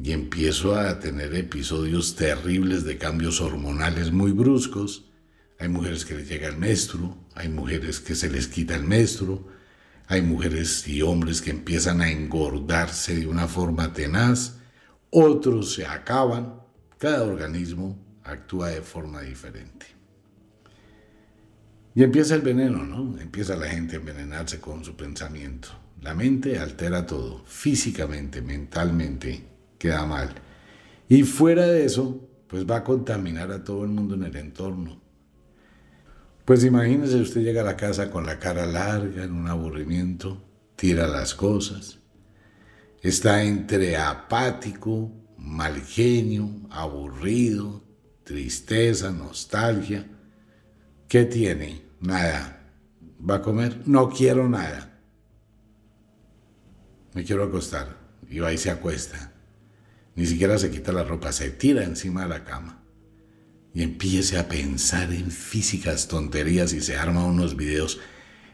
y 0.00 0.12
empiezo 0.12 0.76
a 0.76 0.98
tener 1.00 1.34
episodios 1.34 2.14
terribles 2.14 2.84
de 2.84 2.96
cambios 2.96 3.40
hormonales 3.40 4.12
muy 4.12 4.32
bruscos. 4.32 5.10
Hay 5.58 5.68
mujeres 5.68 6.04
que 6.04 6.14
les 6.14 6.28
llega 6.28 6.48
el 6.48 6.56
menstruo, 6.56 7.16
hay 7.34 7.48
mujeres 7.48 8.00
que 8.00 8.14
se 8.14 8.28
les 8.28 8.48
quita 8.48 8.74
el 8.74 8.84
menstruo, 8.84 9.48
hay 10.06 10.22
mujeres 10.22 10.86
y 10.86 11.02
hombres 11.02 11.40
que 11.40 11.50
empiezan 11.50 12.00
a 12.00 12.10
engordarse 12.10 13.16
de 13.16 13.26
una 13.26 13.48
forma 13.48 13.92
tenaz, 13.92 14.56
otros 15.10 15.74
se 15.74 15.86
acaban, 15.86 16.60
cada 16.98 17.24
organismo 17.24 17.98
actúa 18.24 18.70
de 18.70 18.82
forma 18.82 19.22
diferente. 19.22 19.86
Y 21.94 22.02
empieza 22.02 22.34
el 22.34 22.42
veneno, 22.42 22.82
¿no? 22.82 23.18
Empieza 23.20 23.54
la 23.54 23.68
gente 23.68 23.94
a 23.94 24.00
envenenarse 24.00 24.58
con 24.60 24.84
su 24.84 24.96
pensamiento. 24.96 25.68
La 26.02 26.14
mente 26.14 26.58
altera 26.58 27.06
todo, 27.06 27.44
físicamente, 27.46 28.42
mentalmente, 28.42 29.44
queda 29.78 30.04
mal. 30.04 30.34
Y 31.08 31.22
fuera 31.22 31.66
de 31.66 31.84
eso, 31.84 32.28
pues 32.48 32.66
va 32.68 32.78
a 32.78 32.84
contaminar 32.84 33.52
a 33.52 33.62
todo 33.62 33.84
el 33.84 33.90
mundo 33.90 34.16
en 34.16 34.24
el 34.24 34.36
entorno. 34.36 35.00
Pues 36.44 36.62
imagínese 36.62 37.16
usted 37.16 37.40
llega 37.40 37.62
a 37.62 37.64
la 37.64 37.76
casa 37.76 38.10
con 38.10 38.26
la 38.26 38.38
cara 38.38 38.66
larga, 38.66 39.24
en 39.24 39.32
un 39.32 39.48
aburrimiento, 39.48 40.44
tira 40.76 41.08
las 41.08 41.34
cosas, 41.34 42.00
está 43.00 43.42
entre 43.42 43.96
apático, 43.96 45.10
mal 45.38 45.80
genio, 45.80 46.50
aburrido, 46.70 47.82
tristeza, 48.24 49.10
nostalgia. 49.10 50.06
¿Qué 51.08 51.24
tiene? 51.24 51.82
Nada. 52.00 52.60
¿Va 53.18 53.36
a 53.36 53.42
comer? 53.42 53.80
No 53.86 54.10
quiero 54.10 54.48
nada. 54.48 55.00
Me 57.14 57.24
quiero 57.24 57.44
acostar. 57.44 57.96
Y 58.28 58.40
va 58.40 58.54
se 58.56 58.70
acuesta. 58.70 59.32
Ni 60.14 60.26
siquiera 60.26 60.58
se 60.58 60.70
quita 60.70 60.92
la 60.92 61.04
ropa, 61.04 61.32
se 61.32 61.50
tira 61.50 61.84
encima 61.84 62.22
de 62.22 62.28
la 62.28 62.44
cama. 62.44 62.83
Y 63.74 63.82
empiece 63.82 64.38
a 64.38 64.48
pensar 64.48 65.12
en 65.12 65.30
físicas 65.30 66.08
tonterías 66.08 66.72
y 66.72 66.80
se 66.80 66.96
arma 66.96 67.26
unos 67.26 67.56
videos. 67.56 68.00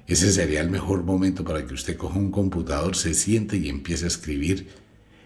Ese 0.06 0.32
sería 0.32 0.60
el 0.60 0.70
mejor 0.70 1.04
momento 1.04 1.44
para 1.44 1.66
que 1.66 1.74
usted 1.74 1.96
coja 1.96 2.18
un 2.18 2.30
computador, 2.30 2.96
se 2.96 3.14
siente 3.14 3.58
y 3.58 3.68
empiece 3.68 4.06
a 4.06 4.08
escribir 4.08 4.68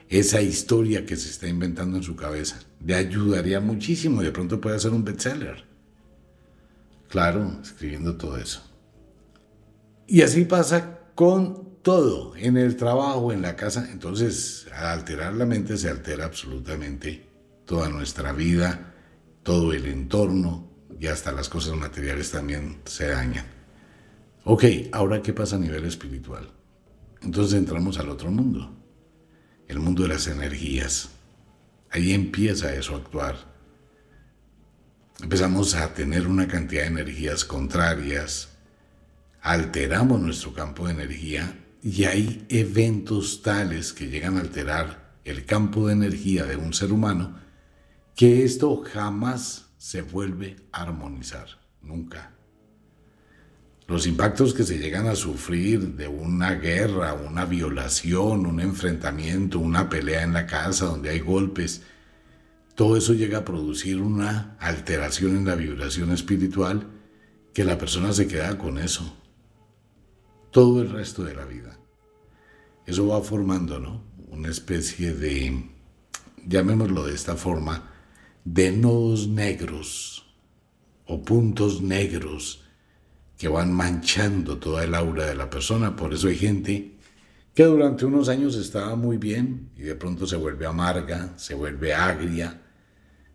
esa 0.08 0.42
historia 0.42 1.06
que 1.06 1.16
se 1.16 1.30
está 1.30 1.48
inventando 1.48 1.96
en 1.96 2.02
su 2.02 2.16
cabeza. 2.16 2.58
Le 2.84 2.94
ayudaría 2.94 3.60
muchísimo 3.60 4.20
y 4.20 4.26
de 4.26 4.32
pronto 4.32 4.60
puede 4.60 4.76
hacer 4.76 4.90
un 4.90 5.04
bestseller. 5.04 5.64
Claro, 7.08 7.60
escribiendo 7.62 8.16
todo 8.16 8.36
eso. 8.36 8.62
Y 10.06 10.22
así 10.22 10.44
pasa 10.44 10.98
con 11.14 11.78
todo, 11.82 12.34
en 12.36 12.56
el 12.56 12.76
trabajo, 12.76 13.32
en 13.32 13.42
la 13.42 13.56
casa. 13.56 13.88
Entonces, 13.90 14.66
al 14.74 14.98
alterar 14.98 15.34
la 15.34 15.46
mente 15.46 15.76
se 15.76 15.88
altera 15.88 16.24
absolutamente 16.24 17.26
toda 17.64 17.88
nuestra 17.88 18.32
vida, 18.32 18.93
todo 19.44 19.72
el 19.72 19.86
entorno 19.86 20.68
y 20.98 21.06
hasta 21.06 21.30
las 21.30 21.48
cosas 21.48 21.76
materiales 21.76 22.32
también 22.32 22.80
se 22.86 23.06
dañan. 23.06 23.46
Ok, 24.42 24.64
ahora 24.92 25.22
qué 25.22 25.32
pasa 25.32 25.54
a 25.54 25.60
nivel 25.60 25.84
espiritual. 25.84 26.50
Entonces 27.22 27.56
entramos 27.56 27.98
al 27.98 28.08
otro 28.08 28.30
mundo 28.30 28.74
el 29.68 29.78
mundo 29.78 30.02
de 30.02 30.08
las 30.08 30.26
energías. 30.26 31.10
Ahí 31.90 32.12
empieza 32.12 32.74
eso 32.74 32.94
a 32.94 32.98
actuar. 32.98 33.54
Empezamos 35.22 35.74
a 35.74 35.94
tener 35.94 36.26
una 36.26 36.48
cantidad 36.48 36.82
de 36.82 36.88
energías 36.88 37.44
contrarias, 37.44 38.48
alteramos 39.40 40.20
nuestro 40.20 40.52
campo 40.52 40.86
de 40.86 40.94
energía 40.94 41.60
y 41.82 42.04
hay 42.04 42.44
eventos 42.48 43.42
tales 43.42 43.92
que 43.92 44.08
llegan 44.08 44.36
a 44.36 44.40
alterar 44.40 45.14
el 45.24 45.44
campo 45.44 45.86
de 45.86 45.92
energía 45.92 46.44
de 46.44 46.56
un 46.56 46.74
ser 46.74 46.92
humano 46.92 47.38
que 48.14 48.44
esto 48.44 48.82
jamás 48.84 49.70
se 49.76 50.02
vuelve 50.02 50.56
a 50.72 50.82
armonizar, 50.82 51.46
nunca. 51.82 52.32
Los 53.86 54.06
impactos 54.06 54.54
que 54.54 54.62
se 54.62 54.78
llegan 54.78 55.06
a 55.06 55.14
sufrir 55.14 55.94
de 55.94 56.08
una 56.08 56.54
guerra, 56.54 57.12
una 57.14 57.44
violación, 57.44 58.46
un 58.46 58.60
enfrentamiento, 58.60 59.58
una 59.58 59.90
pelea 59.90 60.22
en 60.22 60.32
la 60.32 60.46
casa 60.46 60.86
donde 60.86 61.10
hay 61.10 61.20
golpes, 61.20 61.82
todo 62.74 62.96
eso 62.96 63.12
llega 63.12 63.38
a 63.38 63.44
producir 63.44 64.00
una 64.00 64.56
alteración 64.58 65.36
en 65.36 65.44
la 65.44 65.54
vibración 65.54 66.12
espiritual 66.12 66.88
que 67.52 67.64
la 67.64 67.78
persona 67.78 68.12
se 68.12 68.26
queda 68.26 68.56
con 68.58 68.78
eso 68.78 69.18
todo 70.54 70.80
el 70.80 70.90
resto 70.90 71.24
de 71.24 71.34
la 71.34 71.44
vida. 71.44 71.76
Eso 72.86 73.08
va 73.08 73.20
formando, 73.22 73.80
¿no? 73.80 74.04
Una 74.28 74.50
especie 74.50 75.12
de, 75.12 75.68
llamémoslo 76.46 77.04
de 77.04 77.12
esta 77.12 77.34
forma, 77.34 77.92
de 78.44 78.72
nodos 78.72 79.26
negros 79.28 80.26
o 81.06 81.22
puntos 81.22 81.82
negros 81.82 82.64
que 83.38 83.48
van 83.48 83.72
manchando 83.72 84.58
toda 84.58 84.84
el 84.84 84.94
aura 84.94 85.26
de 85.26 85.34
la 85.34 85.50
persona. 85.50 85.96
Por 85.96 86.14
eso 86.14 86.28
hay 86.28 86.36
gente 86.36 86.94
que 87.54 87.64
durante 87.64 88.04
unos 88.04 88.28
años 88.28 88.56
estaba 88.56 88.96
muy 88.96 89.16
bien 89.16 89.70
y 89.76 89.82
de 89.82 89.94
pronto 89.94 90.26
se 90.26 90.36
vuelve 90.36 90.66
amarga, 90.66 91.34
se 91.36 91.54
vuelve 91.54 91.94
agria, 91.94 92.62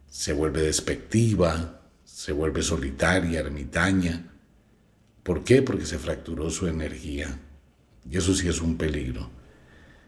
se 0.08 0.34
vuelve 0.34 0.62
despectiva, 0.62 1.82
se 2.04 2.32
vuelve 2.32 2.62
solitaria, 2.62 3.40
ermitaña. 3.40 4.32
¿Por 5.24 5.44
qué? 5.44 5.62
Porque 5.62 5.86
se 5.86 6.00
fracturó 6.00 6.50
su 6.50 6.68
energía. 6.68 7.40
Y 8.10 8.18
eso 8.18 8.34
sí 8.34 8.48
es 8.48 8.62
un 8.62 8.78
peligro. 8.78 9.30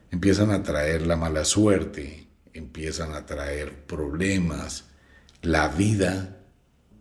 Empiezan 0.10 0.52
a 0.52 0.64
traer 0.64 1.06
la 1.08 1.16
mala 1.16 1.46
suerte, 1.46 2.28
empiezan 2.54 3.14
a 3.14 3.26
traer 3.26 3.86
problemas. 3.86 4.91
La 5.42 5.70
vida 5.70 6.38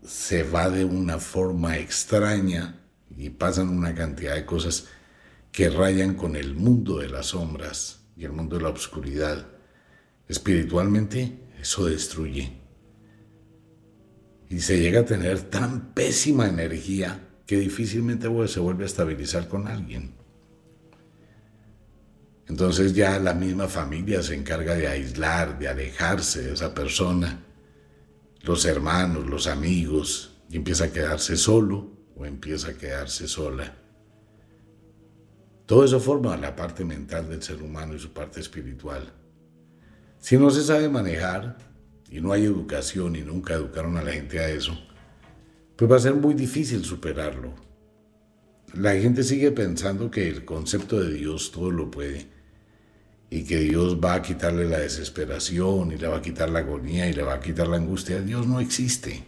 se 0.03 0.45
va 0.45 0.71
de 0.71 0.87
una 0.87 1.19
forma 1.19 1.77
extraña 1.77 2.81
y 3.15 3.29
pasan 3.29 3.69
una 3.69 3.95
cantidad 3.95 4.35
de 4.35 4.47
cosas 4.47 4.87
que 5.53 5.69
rayan 5.69 6.15
con 6.15 6.37
el 6.37 6.55
mundo 6.55 6.99
de 6.99 7.09
las 7.11 7.27
sombras 7.27 8.01
y 8.17 8.25
el 8.25 8.33
mundo 8.33 8.57
de 8.57 8.63
la 8.63 8.71
oscuridad. 8.71 9.47
Espiritualmente 10.27 11.39
eso 11.61 11.85
destruye. 11.85 12.53
Y 14.49 14.61
se 14.61 14.81
llega 14.81 15.01
a 15.01 15.05
tener 15.05 15.43
tan 15.43 15.93
pésima 15.93 16.49
energía 16.49 17.29
que 17.47 17.59
difícilmente 17.59 18.27
se 18.49 18.61
vuelve 18.61 18.85
a 18.85 18.87
estabilizar 18.87 19.49
con 19.49 19.69
alguien. 19.69 20.15
Entonces 22.49 22.95
ya 22.95 23.19
la 23.19 23.35
misma 23.35 23.69
familia 23.69 24.23
se 24.23 24.35
encarga 24.35 24.75
de 24.75 24.89
aislar, 24.89 25.59
de 25.59 25.69
alejarse 25.69 26.43
de 26.43 26.55
esa 26.55 26.75
persona, 26.75 27.45
los 28.43 28.65
hermanos, 28.65 29.27
los 29.27 29.47
amigos, 29.47 30.39
y 30.49 30.57
empieza 30.57 30.85
a 30.85 30.93
quedarse 30.93 31.37
solo 31.37 31.91
o 32.17 32.27
empieza 32.27 32.71
a 32.71 32.75
quedarse 32.75 33.29
sola. 33.29 33.77
Todo 35.67 35.85
eso 35.85 36.01
forma 36.01 36.37
la 36.37 36.57
parte 36.57 36.85
mental 36.85 37.29
del 37.29 37.43
ser 37.43 37.63
humano 37.63 37.95
y 37.95 37.99
su 37.99 38.13
parte 38.13 38.41
espiritual. 38.41 39.13
Si 40.19 40.37
no 40.37 40.51
se 40.51 40.63
sabe 40.63 40.89
manejar 40.89 41.59
y 42.11 42.21
no 42.21 42.33
hay 42.33 42.45
educación 42.45 43.15
y 43.15 43.23
nunca 43.23 43.55
educaron 43.55 43.97
a 43.97 44.03
la 44.03 44.13
gente 44.13 44.41
a 44.41 44.49
eso, 44.49 44.77
pues 45.77 45.91
va 45.91 45.97
a 45.97 46.01
ser 46.01 46.15
muy 46.15 46.35
difícil 46.35 46.85
superarlo. 46.85 47.55
La 48.75 48.95
gente 48.95 49.23
sigue 49.23 49.53
pensando 49.53 50.11
que 50.11 50.29
el 50.29 50.45
concepto 50.45 51.01
de 51.01 51.15
Dios 51.15 51.53
todo 51.53 51.71
lo 51.71 51.91
puede 51.91 52.40
y 53.31 53.45
que 53.45 53.59
Dios 53.61 53.99
va 54.05 54.15
a 54.15 54.23
quitarle 54.23 54.69
la 54.69 54.81
desesperación 54.81 55.93
y 55.93 55.97
le 55.97 56.09
va 56.09 56.17
a 56.17 56.23
quitar 56.23 56.51
la 56.51 56.59
agonía 56.59 57.09
y 57.09 57.13
le 57.13 57.23
va 57.23 57.35
a 57.35 57.41
quitar 57.41 57.69
la 57.69 57.77
angustia. 57.77 58.21
Dios 58.21 58.47
no 58.47 58.59
existe 58.59 59.25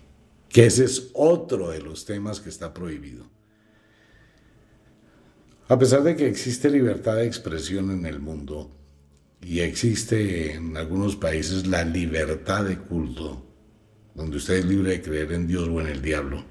que 0.49 0.67
ese 0.67 0.85
es 0.85 1.11
otro 1.15 1.71
de 1.71 1.81
los 1.81 2.05
temas 2.05 2.41
que 2.41 2.49
está 2.49 2.75
prohibido. 2.75 3.31
A 5.69 5.79
pesar 5.79 6.03
de 6.03 6.17
que 6.17 6.27
existe 6.27 6.69
libertad 6.69 7.17
de 7.17 7.27
expresión 7.27 7.91
en 7.91 8.05
el 8.05 8.19
mundo 8.19 8.71
y 9.41 9.61
existe 9.61 10.53
en 10.53 10.77
algunos 10.77 11.17
países 11.17 11.67
la 11.67 11.85
libertad 11.85 12.65
de 12.65 12.77
culto, 12.77 13.47
donde 14.15 14.37
usted 14.37 14.55
es 14.55 14.65
libre 14.67 14.91
de 14.91 15.03
creer 15.03 15.33
en 15.33 15.47
Dios 15.47 15.69
o 15.69 15.81
en 15.81 15.87
el 15.87 16.03
diablo, 16.03 16.45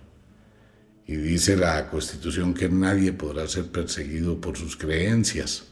y 1.05 1.15
dice 1.15 1.57
la 1.57 1.89
constitución 1.89 2.53
que 2.53 2.69
nadie 2.69 3.11
podrá 3.11 3.47
ser 3.47 3.65
perseguido 3.65 4.39
por 4.39 4.57
sus 4.57 4.77
creencias. 4.77 5.70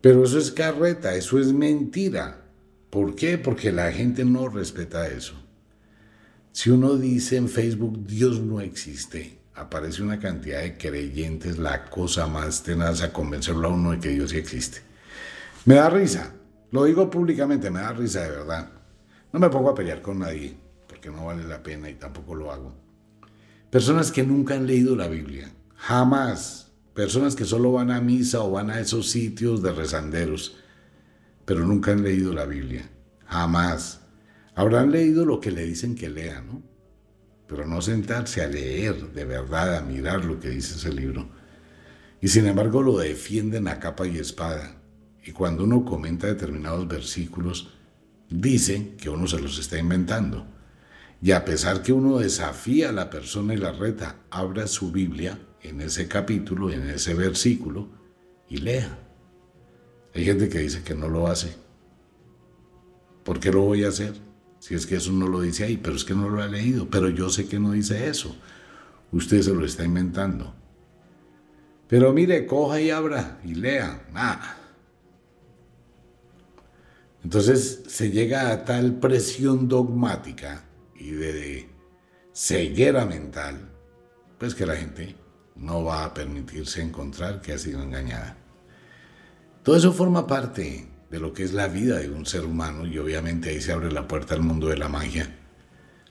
Pero 0.00 0.24
eso 0.24 0.38
es 0.38 0.50
carreta, 0.50 1.14
eso 1.14 1.38
es 1.38 1.52
mentira. 1.52 2.42
¿Por 2.88 3.14
qué? 3.14 3.38
Porque 3.38 3.70
la 3.70 3.92
gente 3.92 4.24
no 4.24 4.48
respeta 4.48 5.06
eso. 5.06 5.34
Si 6.52 6.70
uno 6.70 6.96
dice 6.96 7.36
en 7.36 7.48
Facebook 7.48 8.06
Dios 8.06 8.40
no 8.40 8.60
existe, 8.60 9.38
aparece 9.54 10.02
una 10.02 10.18
cantidad 10.18 10.62
de 10.62 10.76
creyentes, 10.76 11.58
la 11.58 11.84
cosa 11.84 12.26
más 12.26 12.62
tenaz 12.62 13.02
a 13.02 13.12
convencerlo 13.12 13.68
a 13.68 13.72
uno 13.72 13.92
de 13.92 14.00
que 14.00 14.08
Dios 14.08 14.30
sí 14.30 14.38
existe. 14.38 14.80
Me 15.66 15.76
da 15.76 15.90
risa, 15.90 16.32
lo 16.72 16.84
digo 16.84 17.10
públicamente, 17.10 17.70
me 17.70 17.80
da 17.80 17.92
risa 17.92 18.22
de 18.22 18.30
verdad. 18.30 18.70
No 19.32 19.38
me 19.38 19.50
pongo 19.50 19.70
a 19.70 19.74
pelear 19.74 20.02
con 20.02 20.18
nadie, 20.18 20.56
porque 20.88 21.10
no 21.10 21.26
vale 21.26 21.44
la 21.44 21.62
pena 21.62 21.88
y 21.88 21.94
tampoco 21.94 22.34
lo 22.34 22.50
hago. 22.50 22.74
Personas 23.70 24.10
que 24.10 24.24
nunca 24.24 24.54
han 24.54 24.66
leído 24.66 24.96
la 24.96 25.06
Biblia, 25.06 25.52
jamás. 25.76 26.69
Personas 27.00 27.34
que 27.34 27.46
solo 27.46 27.72
van 27.72 27.90
a 27.90 28.02
misa 28.02 28.42
o 28.42 28.50
van 28.50 28.68
a 28.68 28.78
esos 28.78 29.08
sitios 29.08 29.62
de 29.62 29.72
rezanderos, 29.72 30.56
pero 31.46 31.64
nunca 31.64 31.92
han 31.92 32.02
leído 32.02 32.34
la 32.34 32.44
Biblia, 32.44 32.90
jamás. 33.24 34.02
Habrán 34.54 34.90
leído 34.90 35.24
lo 35.24 35.40
que 35.40 35.50
le 35.50 35.64
dicen 35.64 35.94
que 35.94 36.10
lea, 36.10 36.42
¿no? 36.42 36.62
Pero 37.46 37.66
no 37.66 37.80
sentarse 37.80 38.42
a 38.42 38.48
leer 38.48 39.12
de 39.14 39.24
verdad, 39.24 39.78
a 39.78 39.80
mirar 39.80 40.26
lo 40.26 40.38
que 40.38 40.50
dice 40.50 40.74
ese 40.74 40.92
libro. 40.92 41.30
Y 42.20 42.28
sin 42.28 42.46
embargo 42.46 42.82
lo 42.82 42.98
defienden 42.98 43.68
a 43.68 43.80
capa 43.80 44.06
y 44.06 44.18
espada. 44.18 44.76
Y 45.24 45.32
cuando 45.32 45.64
uno 45.64 45.86
comenta 45.86 46.26
determinados 46.26 46.86
versículos, 46.86 47.70
dicen 48.28 48.98
que 48.98 49.08
uno 49.08 49.26
se 49.26 49.40
los 49.40 49.58
está 49.58 49.78
inventando. 49.78 50.46
Y 51.22 51.30
a 51.30 51.46
pesar 51.46 51.82
que 51.82 51.94
uno 51.94 52.18
desafía 52.18 52.90
a 52.90 52.92
la 52.92 53.08
persona 53.08 53.54
y 53.54 53.56
la 53.56 53.72
reta, 53.72 54.16
abra 54.30 54.66
su 54.66 54.92
Biblia 54.92 55.38
en 55.62 55.80
ese 55.80 56.08
capítulo, 56.08 56.70
en 56.70 56.88
ese 56.88 57.14
versículo, 57.14 57.88
y 58.48 58.58
lea. 58.58 58.98
Hay 60.14 60.24
gente 60.24 60.48
que 60.48 60.58
dice 60.58 60.82
que 60.82 60.94
no 60.94 61.08
lo 61.08 61.28
hace 61.28 61.54
¿Por 63.24 63.38
qué 63.38 63.52
lo 63.52 63.62
voy 63.62 63.84
a 63.84 63.88
hacer? 63.88 64.14
Si 64.58 64.74
es 64.74 64.86
que 64.86 64.96
eso 64.96 65.12
no 65.12 65.26
lo 65.28 65.40
dice 65.40 65.64
ahí, 65.64 65.76
pero 65.76 65.96
es 65.96 66.04
que 66.04 66.14
no 66.14 66.28
lo 66.28 66.42
ha 66.42 66.46
leído, 66.46 66.88
pero 66.90 67.08
yo 67.08 67.30
sé 67.30 67.46
que 67.46 67.58
no 67.58 67.72
dice 67.72 68.08
eso. 68.08 68.36
Usted 69.12 69.42
se 69.42 69.54
lo 69.54 69.64
está 69.64 69.84
inventando. 69.84 70.54
Pero 71.88 72.12
mire, 72.12 72.46
coja 72.46 72.80
y 72.80 72.90
abra 72.90 73.40
y 73.44 73.54
lea. 73.54 74.06
Nada. 74.12 74.58
Entonces 77.22 77.82
se 77.86 78.10
llega 78.10 78.50
a 78.50 78.64
tal 78.64 78.98
presión 78.98 79.68
dogmática 79.68 80.64
y 80.94 81.10
de 81.10 81.68
ceguera 82.32 83.04
mental, 83.04 83.70
pues 84.38 84.54
que 84.54 84.66
la 84.66 84.76
gente 84.76 85.14
no 85.60 85.84
va 85.84 86.04
a 86.04 86.14
permitirse 86.14 86.82
encontrar 86.82 87.40
que 87.40 87.52
ha 87.52 87.58
sido 87.58 87.82
engañada. 87.82 88.36
Todo 89.62 89.76
eso 89.76 89.92
forma 89.92 90.26
parte 90.26 90.88
de 91.10 91.20
lo 91.20 91.32
que 91.34 91.42
es 91.44 91.52
la 91.52 91.68
vida 91.68 91.98
de 91.98 92.08
un 92.08 92.24
ser 92.24 92.44
humano 92.44 92.86
y 92.86 92.98
obviamente 92.98 93.50
ahí 93.50 93.60
se 93.60 93.72
abre 93.72 93.92
la 93.92 94.08
puerta 94.08 94.34
al 94.34 94.42
mundo 94.42 94.68
de 94.68 94.78
la 94.78 94.88
magia, 94.88 95.36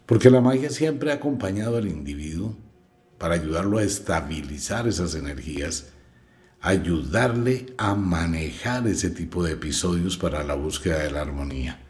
porque 0.06 0.30
la 0.30 0.42
magia 0.42 0.70
siempre 0.70 1.12
ha 1.12 1.16
acompañado 1.16 1.78
al 1.78 1.88
individuo 1.88 2.56
para 3.18 3.36
ayudarlo 3.36 3.80
a 3.80 3.84
estabilizar 3.84 4.88
esas 4.88 5.16
energías, 5.16 5.88
ayudarle 6.62 7.74
a 7.78 7.96
manejar 7.96 8.88
ese 8.88 9.10
tipo 9.10 9.44
de 9.44 9.54
episodios 9.54 10.18
para 10.18 10.44
la 10.44 10.54
búsqueda 10.54 11.00
de 11.00 11.12
la 11.12 11.22
armonía. 11.22 11.82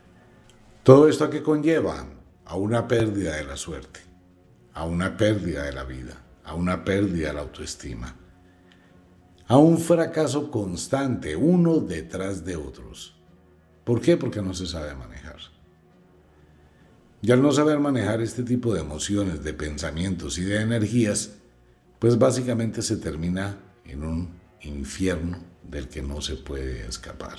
Todo 0.84 1.08
esto 1.08 1.26
a 1.26 1.30
qué 1.30 1.44
conlleva 1.44 2.06
a 2.46 2.56
una 2.56 2.88
pérdida 2.88 3.36
de 3.36 3.44
la 3.44 3.58
suerte, 3.58 4.00
a 4.74 4.86
una 4.86 5.18
pérdida 5.18 5.64
de 5.64 5.74
la 5.74 5.84
vida, 5.84 6.22
a 6.50 6.56
una 6.56 6.84
pérdida 6.84 7.28
de 7.28 7.34
la 7.36 7.42
autoestima, 7.42 8.16
a 9.48 9.58
un 9.58 9.78
fracaso 9.78 10.50
constante, 10.50 11.36
uno 11.36 11.80
detrás 11.80 12.44
de 12.44 12.56
otros. 12.56 13.16
¿Por 13.84 14.02
qué? 14.02 14.18
Porque 14.18 14.42
no 14.42 14.56
se 14.56 14.66
sabe 14.66 14.96
manejar. 14.96 15.38
Y 17.22 17.32
al 17.32 17.44
no 17.44 17.52
saber 17.52 17.80
manejar 17.80 18.22
este 18.22 18.42
tipo 18.42 18.74
de 18.74 18.82
emociones, 18.82 19.44
de 19.44 19.54
pensamientos 19.54 20.40
y 20.40 20.44
de 20.44 20.62
energías, 20.62 21.36
pues 22.00 22.18
básicamente 22.18 22.82
se 22.82 22.98
termina 22.98 23.60
en 23.86 24.04
un 24.04 24.30
infierno 24.62 25.38
del 25.70 25.88
que 25.88 26.02
no 26.02 26.20
se 26.20 26.36
puede 26.36 26.88
escapar. 26.88 27.38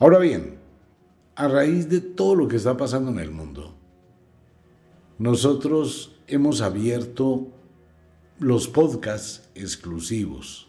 Ahora 0.00 0.18
bien, 0.18 0.58
a 1.36 1.46
raíz 1.46 1.88
de 1.88 2.00
todo 2.00 2.34
lo 2.34 2.48
que 2.48 2.56
está 2.56 2.76
pasando 2.76 3.12
en 3.12 3.20
el 3.20 3.30
mundo, 3.30 3.76
nosotros 5.18 6.17
hemos 6.28 6.60
abierto 6.60 7.48
los 8.38 8.68
podcasts 8.68 9.48
exclusivos. 9.54 10.68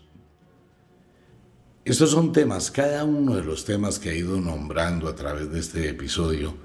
Estos 1.85 2.11
son 2.11 2.31
temas, 2.31 2.71
cada 2.71 3.03
uno 3.03 3.35
de 3.35 3.43
los 3.43 3.65
temas 3.65 3.99
que 3.99 4.11
he 4.11 4.17
ido 4.17 4.39
nombrando 4.39 5.07
a 5.07 5.15
través 5.15 5.51
de 5.51 5.59
este 5.59 5.89
episodio, 5.89 6.55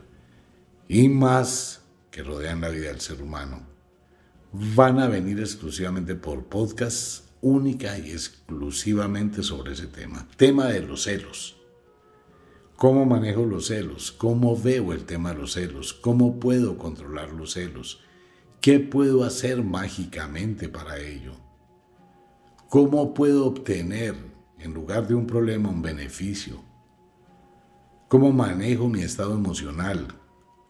y 0.88 1.08
más 1.08 1.82
que 2.10 2.22
rodean 2.22 2.60
la 2.60 2.68
vida 2.68 2.88
del 2.88 3.00
ser 3.00 3.22
humano 3.22 3.74
van 4.56 5.00
a 5.00 5.08
venir 5.08 5.40
exclusivamente 5.40 6.14
por 6.14 6.44
podcast 6.44 7.24
única 7.40 7.98
y 7.98 8.12
exclusivamente 8.12 9.42
sobre 9.42 9.72
ese 9.72 9.88
tema. 9.88 10.28
Tema 10.36 10.66
de 10.66 10.80
los 10.80 11.02
celos. 11.02 11.56
¿Cómo 12.76 13.04
manejo 13.04 13.44
los 13.44 13.66
celos? 13.66 14.12
¿Cómo 14.12 14.56
veo 14.56 14.92
el 14.92 15.06
tema 15.06 15.32
de 15.32 15.40
los 15.40 15.54
celos? 15.54 15.92
¿Cómo 15.92 16.38
puedo 16.38 16.78
controlar 16.78 17.32
los 17.32 17.54
celos? 17.54 18.00
¿Qué 18.64 18.80
puedo 18.80 19.24
hacer 19.24 19.62
mágicamente 19.62 20.70
para 20.70 20.96
ello? 20.96 21.34
¿Cómo 22.70 23.12
puedo 23.12 23.44
obtener, 23.44 24.14
en 24.58 24.72
lugar 24.72 25.06
de 25.06 25.14
un 25.14 25.26
problema, 25.26 25.68
un 25.68 25.82
beneficio? 25.82 26.64
¿Cómo 28.08 28.32
manejo 28.32 28.88
mi 28.88 29.02
estado 29.02 29.34
emocional? 29.34 30.08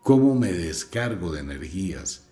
cómo 0.02 0.34
me 0.34 0.52
descargo 0.52 1.30
de 1.30 1.40
energías, 1.40 2.28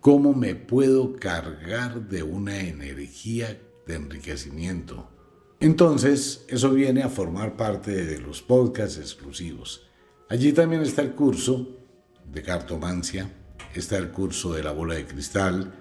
cómo 0.00 0.32
me 0.32 0.54
puedo 0.54 1.16
cargar 1.16 2.08
de 2.08 2.22
una 2.22 2.62
energía 2.62 3.60
de 3.86 3.96
enriquecimiento. 3.96 5.10
Entonces, 5.60 6.46
eso 6.48 6.70
viene 6.70 7.02
a 7.02 7.10
formar 7.10 7.58
parte 7.58 8.06
de 8.06 8.18
los 8.20 8.40
podcasts 8.40 8.98
exclusivos. 8.98 9.86
Allí 10.30 10.54
también 10.54 10.80
está 10.80 11.02
el 11.02 11.14
curso 11.14 11.78
de 12.24 12.42
cartomancia, 12.42 13.30
está 13.74 13.96
el 13.96 14.10
curso 14.10 14.52
de 14.52 14.62
la 14.62 14.72
bola 14.72 14.94
de 14.94 15.06
cristal, 15.06 15.74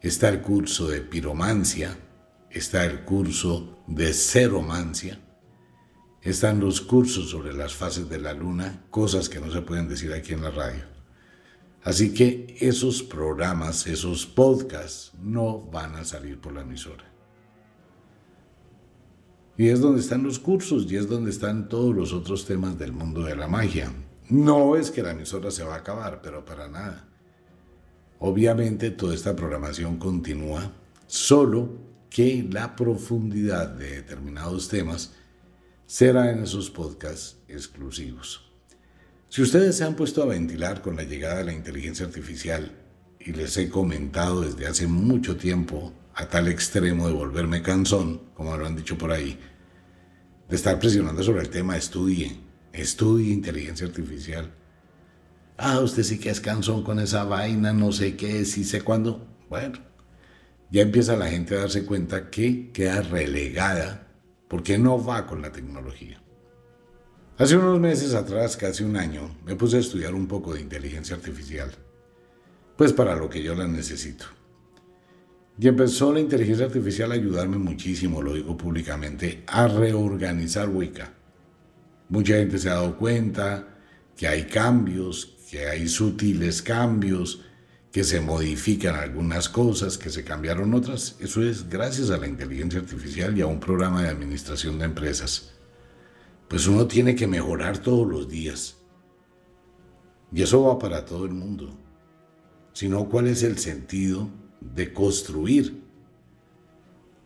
está 0.00 0.28
el 0.28 0.40
curso 0.40 0.88
de 0.88 1.00
piromancia, 1.00 1.96
está 2.50 2.84
el 2.84 3.04
curso 3.04 3.82
de 3.86 4.12
ceromancia, 4.12 5.20
están 6.22 6.60
los 6.60 6.80
cursos 6.80 7.30
sobre 7.30 7.52
las 7.52 7.74
fases 7.74 8.08
de 8.08 8.18
la 8.18 8.32
luna, 8.32 8.84
cosas 8.90 9.28
que 9.28 9.40
no 9.40 9.50
se 9.50 9.62
pueden 9.62 9.88
decir 9.88 10.12
aquí 10.12 10.32
en 10.32 10.42
la 10.42 10.50
radio. 10.50 10.84
Así 11.82 12.12
que 12.12 12.56
esos 12.60 13.02
programas, 13.02 13.86
esos 13.86 14.26
podcasts, 14.26 15.12
no 15.22 15.60
van 15.60 15.94
a 15.96 16.04
salir 16.04 16.38
por 16.38 16.52
la 16.52 16.60
emisora. 16.60 17.04
Y 19.56 19.68
es 19.68 19.80
donde 19.80 20.00
están 20.00 20.22
los 20.22 20.38
cursos 20.38 20.90
y 20.90 20.96
es 20.96 21.08
donde 21.08 21.30
están 21.30 21.68
todos 21.68 21.94
los 21.94 22.12
otros 22.12 22.46
temas 22.46 22.78
del 22.78 22.92
mundo 22.92 23.22
de 23.22 23.36
la 23.36 23.46
magia. 23.46 23.92
No 24.28 24.76
es 24.76 24.90
que 24.90 25.02
la 25.02 25.10
emisora 25.10 25.50
se 25.50 25.64
va 25.64 25.74
a 25.74 25.78
acabar, 25.78 26.20
pero 26.22 26.44
para 26.44 26.68
nada. 26.68 27.09
Obviamente 28.20 28.90
toda 28.90 29.14
esta 29.14 29.34
programación 29.34 29.96
continúa, 29.96 30.72
solo 31.06 31.70
que 32.10 32.46
la 32.50 32.76
profundidad 32.76 33.68
de 33.68 33.96
determinados 33.96 34.68
temas 34.68 35.14
será 35.86 36.30
en 36.30 36.42
esos 36.42 36.70
podcasts 36.70 37.38
exclusivos. 37.48 38.46
Si 39.30 39.40
ustedes 39.40 39.76
se 39.76 39.84
han 39.84 39.96
puesto 39.96 40.22
a 40.22 40.26
ventilar 40.26 40.82
con 40.82 40.96
la 40.96 41.02
llegada 41.04 41.38
de 41.38 41.44
la 41.44 41.54
inteligencia 41.54 42.04
artificial, 42.04 42.76
y 43.18 43.32
les 43.32 43.56
he 43.56 43.70
comentado 43.70 44.42
desde 44.42 44.66
hace 44.66 44.86
mucho 44.86 45.36
tiempo, 45.36 45.94
a 46.14 46.28
tal 46.28 46.48
extremo 46.48 47.06
de 47.06 47.14
volverme 47.14 47.62
cansón, 47.62 48.20
como 48.34 48.54
lo 48.56 48.66
han 48.66 48.76
dicho 48.76 48.98
por 48.98 49.12
ahí, 49.12 49.38
de 50.48 50.56
estar 50.56 50.78
presionando 50.78 51.22
sobre 51.22 51.40
el 51.40 51.48
tema, 51.48 51.76
estudie, 51.76 52.38
estudie 52.72 53.32
inteligencia 53.32 53.86
artificial. 53.86 54.52
Ah, 55.62 55.80
usted 55.80 56.04
sí 56.04 56.18
que 56.18 56.30
es 56.30 56.40
cansón 56.40 56.82
con 56.82 56.98
esa 57.00 57.24
vaina, 57.24 57.74
no 57.74 57.92
sé 57.92 58.16
qué, 58.16 58.46
sí 58.46 58.64
sé 58.64 58.80
cuándo. 58.80 59.26
Bueno, 59.50 59.78
ya 60.70 60.80
empieza 60.80 61.16
la 61.16 61.28
gente 61.28 61.54
a 61.54 61.60
darse 61.60 61.84
cuenta 61.84 62.30
que 62.30 62.72
queda 62.72 63.02
relegada 63.02 64.08
porque 64.48 64.78
no 64.78 65.04
va 65.04 65.26
con 65.26 65.42
la 65.42 65.52
tecnología. 65.52 66.22
Hace 67.36 67.58
unos 67.58 67.78
meses 67.78 68.14
atrás, 68.14 68.56
casi 68.56 68.84
un 68.84 68.96
año, 68.96 69.36
me 69.44 69.54
puse 69.54 69.76
a 69.76 69.80
estudiar 69.80 70.14
un 70.14 70.26
poco 70.26 70.54
de 70.54 70.62
inteligencia 70.62 71.14
artificial, 71.14 71.70
pues 72.78 72.94
para 72.94 73.14
lo 73.14 73.28
que 73.28 73.42
yo 73.42 73.54
la 73.54 73.68
necesito. 73.68 74.24
Y 75.58 75.68
empezó 75.68 76.10
la 76.10 76.20
inteligencia 76.20 76.64
artificial 76.64 77.12
a 77.12 77.16
ayudarme 77.16 77.58
muchísimo, 77.58 78.22
lo 78.22 78.32
digo 78.32 78.56
públicamente, 78.56 79.44
a 79.46 79.68
reorganizar 79.68 80.70
Wicca. 80.70 81.12
Mucha 82.08 82.36
gente 82.36 82.58
se 82.58 82.70
ha 82.70 82.74
dado 82.76 82.96
cuenta 82.96 83.76
que 84.16 84.26
hay 84.26 84.44
cambios, 84.44 85.36
que 85.50 85.66
hay 85.66 85.88
sutiles 85.88 86.62
cambios, 86.62 87.42
que 87.90 88.04
se 88.04 88.20
modifican 88.20 88.94
algunas 88.94 89.48
cosas, 89.48 89.98
que 89.98 90.08
se 90.08 90.22
cambiaron 90.22 90.74
otras. 90.74 91.16
Eso 91.18 91.42
es 91.42 91.68
gracias 91.68 92.10
a 92.10 92.18
la 92.18 92.28
inteligencia 92.28 92.78
artificial 92.78 93.36
y 93.36 93.40
a 93.40 93.46
un 93.46 93.58
programa 93.58 94.02
de 94.02 94.10
administración 94.10 94.78
de 94.78 94.84
empresas. 94.84 95.50
Pues 96.46 96.68
uno 96.68 96.86
tiene 96.86 97.16
que 97.16 97.26
mejorar 97.26 97.78
todos 97.78 98.06
los 98.06 98.28
días. 98.28 98.76
Y 100.32 100.42
eso 100.42 100.62
va 100.62 100.78
para 100.78 101.04
todo 101.04 101.24
el 101.24 101.32
mundo. 101.32 101.76
Sino, 102.72 103.08
¿cuál 103.08 103.26
es 103.26 103.42
el 103.42 103.58
sentido 103.58 104.30
de 104.60 104.92
construir? 104.92 105.82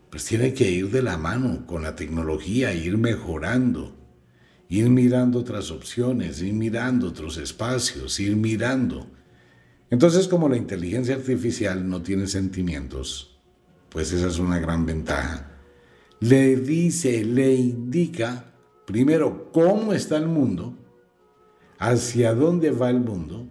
Pues 0.08 0.24
tiene 0.24 0.54
que 0.54 0.70
ir 0.70 0.90
de 0.90 1.02
la 1.02 1.18
mano 1.18 1.66
con 1.66 1.82
la 1.82 1.94
tecnología, 1.94 2.72
ir 2.72 2.96
mejorando, 2.96 3.94
ir 4.68 4.90
mirando 4.90 5.40
otras 5.40 5.70
opciones, 5.70 6.40
ir 6.42 6.54
mirando 6.54 7.08
otros 7.08 7.36
espacios, 7.36 8.18
ir 8.20 8.36
mirando 8.36 9.06
entonces, 9.94 10.26
como 10.26 10.48
la 10.48 10.56
inteligencia 10.56 11.14
artificial 11.14 11.88
no 11.88 12.02
tiene 12.02 12.26
sentimientos, 12.26 13.38
pues 13.90 14.12
esa 14.12 14.26
es 14.26 14.40
una 14.40 14.58
gran 14.58 14.86
ventaja. 14.86 15.52
Le 16.18 16.56
dice, 16.56 17.24
le 17.24 17.54
indica, 17.54 18.52
primero, 18.86 19.52
cómo 19.52 19.92
está 19.92 20.16
el 20.16 20.26
mundo, 20.26 20.76
hacia 21.78 22.34
dónde 22.34 22.72
va 22.72 22.90
el 22.90 22.98
mundo, 22.98 23.46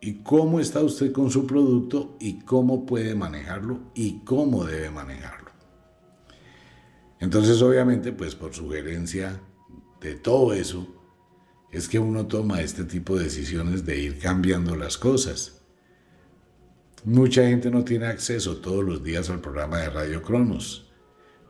y 0.00 0.22
cómo 0.22 0.60
está 0.60 0.82
usted 0.82 1.12
con 1.12 1.30
su 1.30 1.46
producto, 1.46 2.16
y 2.20 2.40
cómo 2.40 2.86
puede 2.86 3.14
manejarlo, 3.14 3.80
y 3.94 4.20
cómo 4.20 4.64
debe 4.64 4.90
manejarlo. 4.90 5.50
Entonces, 7.20 7.60
obviamente, 7.60 8.12
pues 8.12 8.34
por 8.34 8.54
sugerencia 8.54 9.42
de 10.02 10.14
todo 10.14 10.52
eso, 10.52 10.86
es 11.70 11.88
que 11.88 11.98
uno 11.98 12.26
toma 12.26 12.60
este 12.60 12.84
tipo 12.84 13.16
de 13.16 13.24
decisiones 13.24 13.86
de 13.86 13.98
ir 13.98 14.18
cambiando 14.18 14.76
las 14.76 14.98
cosas. 14.98 15.62
Mucha 17.04 17.48
gente 17.48 17.70
no 17.70 17.84
tiene 17.84 18.06
acceso 18.06 18.58
todos 18.58 18.84
los 18.84 19.02
días 19.02 19.30
al 19.30 19.40
programa 19.40 19.78
de 19.78 19.90
Radio 19.90 20.22
Cronos, 20.22 20.92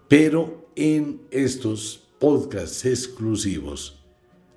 pero 0.08 0.70
en 0.76 1.22
estos 1.30 2.08
podcasts 2.20 2.84
exclusivos, 2.84 4.04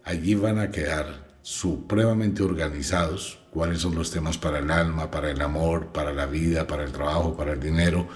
allí 0.04 0.36
van 0.36 0.60
a 0.60 0.70
quedar 0.70 1.38
supremamente 1.42 2.44
organizados 2.44 3.40
cuáles 3.52 3.80
son 3.80 3.96
los 3.96 4.12
temas 4.12 4.38
para 4.38 4.60
el 4.60 4.70
alma, 4.70 5.10
para 5.10 5.32
el 5.32 5.42
amor, 5.42 5.88
para 5.92 6.14
la 6.14 6.26
vida, 6.26 6.68
para 6.68 6.84
el 6.84 6.92
trabajo, 6.92 7.36
para 7.36 7.54
el 7.54 7.60
dinero, 7.60 8.08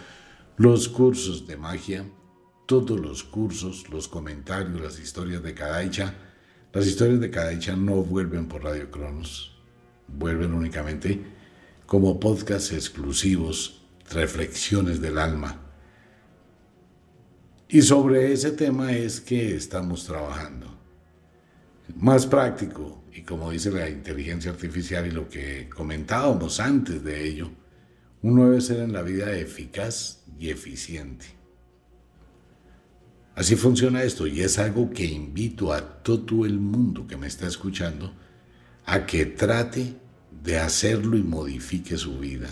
los 0.57 0.89
cursos 0.89 1.47
de 1.47 1.57
magia, 1.57 2.05
todos 2.69 2.99
los 2.99 3.23
cursos, 3.23 3.89
los 3.89 4.07
comentarios, 4.07 4.79
las 4.79 4.99
historias 4.99 5.41
de 5.41 5.55
Kadaicha. 5.55 6.13
Las 6.71 6.85
historias 6.85 7.19
de 7.19 7.31
Kadaicha 7.31 7.75
no 7.75 8.03
vuelven 8.03 8.47
por 8.47 8.63
Radio 8.63 8.91
Cronos, 8.91 9.59
vuelven 10.07 10.53
únicamente 10.53 11.19
como 11.87 12.19
podcasts 12.19 12.71
exclusivos, 12.71 13.81
reflexiones 14.11 15.01
del 15.01 15.17
alma. 15.17 15.59
Y 17.67 17.81
sobre 17.81 18.31
ese 18.33 18.51
tema 18.51 18.91
es 18.91 19.19
que 19.19 19.55
estamos 19.55 20.05
trabajando. 20.05 20.77
Más 21.95 22.27
práctico, 22.27 23.03
y 23.11 23.23
como 23.23 23.49
dice 23.49 23.71
la 23.71 23.89
inteligencia 23.89 24.51
artificial 24.51 25.07
y 25.07 25.11
lo 25.11 25.27
que 25.27 25.67
comentábamos 25.69 26.59
antes 26.59 27.03
de 27.03 27.27
ello, 27.27 27.49
uno 28.21 28.45
debe 28.45 28.61
ser 28.61 28.81
en 28.81 28.93
la 28.93 29.01
vida 29.01 29.35
eficaz 29.35 30.21
y 30.37 30.51
eficiente. 30.51 31.38
Así 33.39 33.55
funciona 33.55 34.03
esto 34.03 34.27
y 34.27 34.41
es 34.41 34.59
algo 34.59 34.89
que 34.89 35.05
invito 35.05 35.71
a 35.71 36.03
todo 36.03 36.45
el 36.45 36.59
mundo 36.59 37.07
que 37.07 37.15
me 37.15 37.27
está 37.27 37.47
escuchando 37.47 38.13
a 38.85 39.05
que 39.05 39.25
trate 39.27 39.95
de 40.43 40.59
hacerlo 40.59 41.15
y 41.15 41.23
modifique 41.23 41.95
su 41.95 42.19
vida. 42.19 42.49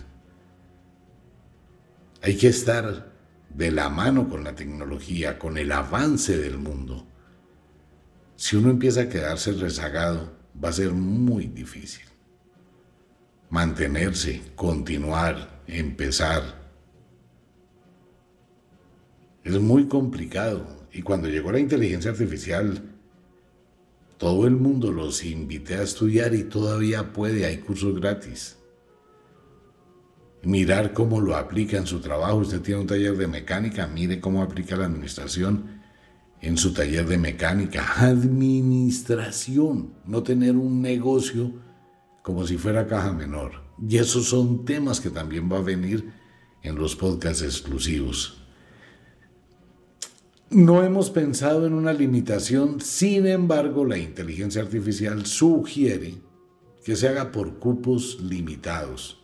Hay 2.22 2.38
que 2.38 2.48
estar 2.48 3.12
de 3.50 3.70
la 3.70 3.90
mano 3.90 4.30
con 4.30 4.46
la 4.46 4.56
tecnología, 4.56 5.38
con 5.38 5.58
el 5.58 5.74
avance 5.74 6.38
del 6.38 6.58
mundo. 6.58 7.06
Si 8.38 8.56
uno 8.56 8.70
empieza 8.70 9.02
a 9.02 9.10
quedarse 9.10 9.52
rezagado, 9.52 10.38
va 10.64 10.70
a 10.70 10.74
ser 10.74 10.94
muy 10.94 11.48
difícil. 11.48 12.06
Mantenerse, 13.50 14.42
continuar, 14.56 15.64
empezar. 15.68 16.66
Es 19.44 19.60
muy 19.60 19.90
complicado. 19.90 20.77
Y 20.92 21.02
cuando 21.02 21.28
llegó 21.28 21.52
la 21.52 21.60
inteligencia 21.60 22.12
artificial, 22.12 22.82
todo 24.18 24.48
el 24.48 24.56
mundo 24.56 24.92
los 24.92 25.24
invité 25.24 25.76
a 25.76 25.84
estudiar 25.84 26.34
y 26.34 26.44
todavía 26.44 27.14
puede, 27.14 27.46
hay 27.46 27.58
cursos 27.58 28.00
gratis. 28.00 28.58
Mirar 30.44 30.94
cómo 30.94 31.22
lo 31.22 31.36
aplica 31.36 31.78
en 31.78 31.86
su 31.86 32.00
trabajo. 32.00 32.38
Usted 32.38 32.62
tiene 32.62 32.82
un 32.82 32.88
taller 32.88 33.16
de 33.16 33.28
mecánica, 33.28 33.86
mire 33.88 34.20
cómo 34.20 34.42
aplica 34.42 34.76
la 34.76 34.86
administración 34.86 35.82
en 36.42 36.58
su 36.58 36.74
taller 36.74 37.06
de 37.08 37.18
mecánica. 37.18 37.86
Administración, 38.02 39.94
no 40.06 40.24
tener 40.24 40.56
un 40.56 40.82
negocio 40.82 41.54
como 42.24 42.46
si 42.46 42.58
fuera 42.58 42.88
caja 42.88 43.12
menor. 43.14 43.64
Y 43.88 43.98
esos 43.98 44.30
son 44.30 44.66
temas 44.66 45.00
que 45.00 45.10
también 45.10 45.52
va 45.52 45.58
a 45.58 45.62
venir 45.62 46.12
en 46.64 46.76
los 46.76 46.96
podcasts 46.96 47.44
exclusivos. 47.44 48.47
No 50.50 50.82
hemos 50.82 51.10
pensado 51.10 51.68
en 51.68 51.74
una 51.74 51.92
limitación, 51.92 52.80
sin 52.80 53.28
embargo 53.28 53.84
la 53.84 53.98
inteligencia 53.98 54.62
artificial 54.62 55.26
sugiere 55.26 56.22
que 56.86 56.96
se 56.96 57.10
haga 57.10 57.34
por 57.34 57.60
cupos 57.60 58.22
limitados, 58.22 59.22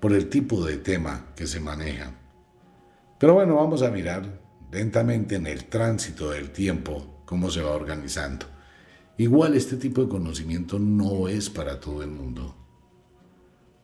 por 0.00 0.12
el 0.12 0.28
tipo 0.28 0.66
de 0.66 0.76
tema 0.76 1.32
que 1.34 1.46
se 1.46 1.60
maneja. 1.60 2.12
Pero 3.18 3.32
bueno, 3.32 3.54
vamos 3.54 3.80
a 3.80 3.90
mirar 3.90 4.42
lentamente 4.70 5.36
en 5.36 5.46
el 5.46 5.64
tránsito 5.64 6.28
del 6.28 6.50
tiempo 6.50 7.22
cómo 7.24 7.50
se 7.50 7.62
va 7.62 7.70
organizando. 7.70 8.44
Igual 9.16 9.54
este 9.54 9.78
tipo 9.78 10.02
de 10.02 10.10
conocimiento 10.10 10.78
no 10.78 11.28
es 11.28 11.48
para 11.48 11.80
todo 11.80 12.02
el 12.02 12.10
mundo. 12.10 12.54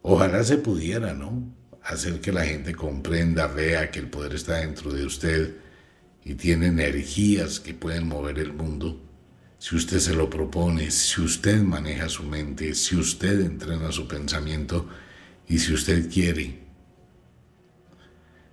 Ojalá 0.03 0.45
se 0.45 0.59
pudiera, 0.59 1.15
¿no? 1.15 1.55
Hacer 1.83 2.21
que 2.21 2.33
la 2.33 2.45
gente 2.45 2.75
comprenda, 2.75 3.47
vea 3.47 3.91
que 3.91 3.99
el 3.99 4.11
poder 4.11 4.35
está 4.35 4.57
dentro 4.57 4.93
de 4.93 5.07
usted 5.07 5.64
y 6.25 6.35
tiene 6.35 6.69
energías 6.69 7.61
que 7.61 7.75
pueden 7.75 8.09
mover 8.09 8.39
el 8.39 8.53
mundo, 8.53 9.01
si 9.59 9.77
usted 9.77 9.99
se 9.99 10.15
lo 10.15 10.29
propone, 10.29 10.91
si 10.91 11.21
usted 11.21 11.63
maneja 11.63 12.09
su 12.09 12.23
mente, 12.23 12.75
si 12.75 12.97
usted 12.97 13.41
entrena 13.41 13.93
su 13.93 14.09
pensamiento 14.09 14.89
y 15.47 15.59
si 15.59 15.73
usted 15.73 16.11
quiere. 16.11 16.65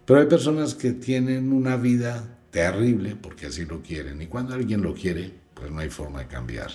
Pero 0.06 0.20
hay 0.20 0.28
personas 0.28 0.76
que 0.76 0.92
tienen 0.92 1.52
una 1.54 1.78
vida 1.78 2.38
terrible 2.50 3.16
porque 3.16 3.46
así 3.46 3.66
lo 3.66 3.82
quieren 3.82 4.22
y 4.22 4.28
cuando 4.28 4.54
alguien 4.54 4.82
lo 4.82 4.94
quiere, 4.94 5.34
pues 5.54 5.72
no 5.72 5.80
hay 5.80 5.90
forma 5.90 6.20
de 6.20 6.28
cambiar. 6.28 6.72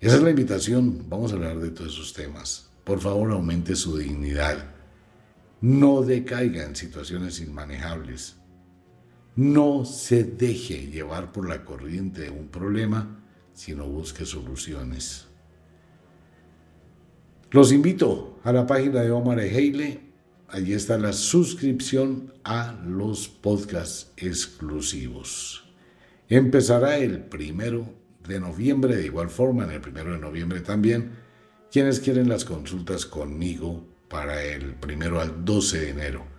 Esa 0.00 0.16
es 0.16 0.22
la 0.22 0.30
invitación, 0.30 1.08
vamos 1.08 1.30
a 1.30 1.36
hablar 1.36 1.60
de 1.60 1.70
todos 1.70 1.92
esos 1.92 2.12
temas. 2.12 2.68
Por 2.82 3.00
favor, 3.00 3.30
aumente 3.30 3.76
su 3.76 3.96
dignidad. 3.96 4.74
No 5.60 6.02
decaiga 6.02 6.64
en 6.64 6.74
situaciones 6.74 7.40
inmanejables 7.40 8.41
no 9.36 9.84
se 9.84 10.24
deje 10.24 10.88
llevar 10.88 11.32
por 11.32 11.48
la 11.48 11.64
corriente 11.64 12.22
de 12.22 12.30
un 12.30 12.48
problema, 12.48 13.24
sino 13.54 13.86
busque 13.86 14.26
soluciones. 14.26 15.26
Los 17.50 17.72
invito 17.72 18.38
a 18.44 18.52
la 18.52 18.66
página 18.66 19.02
de 19.02 19.10
Omar 19.10 19.40
Ejeile. 19.40 20.00
Allí 20.48 20.74
está 20.74 20.98
la 20.98 21.12
suscripción 21.12 22.34
a 22.44 22.78
los 22.86 23.28
podcasts 23.28 24.12
exclusivos. 24.16 25.64
Empezará 26.28 26.98
el 26.98 27.20
primero 27.20 27.88
de 28.26 28.38
noviembre, 28.38 28.96
de 28.96 29.06
igual 29.06 29.30
forma, 29.30 29.64
en 29.64 29.70
el 29.72 29.80
primero 29.80 30.12
de 30.12 30.18
noviembre 30.18 30.60
también. 30.60 31.12
Quienes 31.70 32.00
quieren 32.00 32.28
las 32.28 32.44
consultas 32.44 33.06
conmigo 33.06 33.86
para 34.08 34.42
el 34.42 34.74
primero 34.74 35.20
al 35.20 35.42
12 35.44 35.80
de 35.80 35.90
enero 35.90 36.31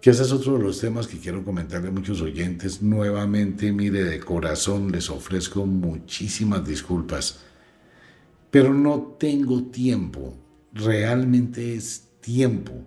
que 0.00 0.10
ese 0.10 0.22
es 0.22 0.32
otro 0.32 0.56
de 0.56 0.62
los 0.62 0.80
temas 0.80 1.06
que 1.06 1.18
quiero 1.18 1.44
comentarle 1.44 1.88
a 1.88 1.92
muchos 1.92 2.20
oyentes. 2.20 2.82
Nuevamente, 2.82 3.72
mire, 3.72 4.04
de 4.04 4.20
corazón 4.20 4.92
les 4.92 5.10
ofrezco 5.10 5.66
muchísimas 5.66 6.66
disculpas, 6.66 7.40
pero 8.50 8.72
no 8.72 9.16
tengo 9.18 9.64
tiempo, 9.64 10.36
realmente 10.72 11.74
es 11.74 12.08
tiempo. 12.20 12.84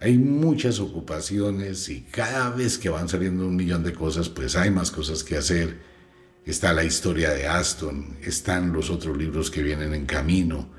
Hay 0.00 0.16
muchas 0.16 0.80
ocupaciones 0.80 1.90
y 1.90 2.02
cada 2.02 2.50
vez 2.50 2.78
que 2.78 2.88
van 2.88 3.08
saliendo 3.08 3.46
un 3.46 3.54
millón 3.54 3.82
de 3.82 3.92
cosas, 3.92 4.30
pues 4.30 4.56
hay 4.56 4.70
más 4.70 4.90
cosas 4.90 5.22
que 5.22 5.36
hacer. 5.36 5.78
Está 6.46 6.72
la 6.72 6.84
historia 6.84 7.30
de 7.30 7.46
Aston, 7.46 8.16
están 8.22 8.72
los 8.72 8.88
otros 8.88 9.14
libros 9.18 9.50
que 9.50 9.62
vienen 9.62 9.92
en 9.92 10.06
camino. 10.06 10.70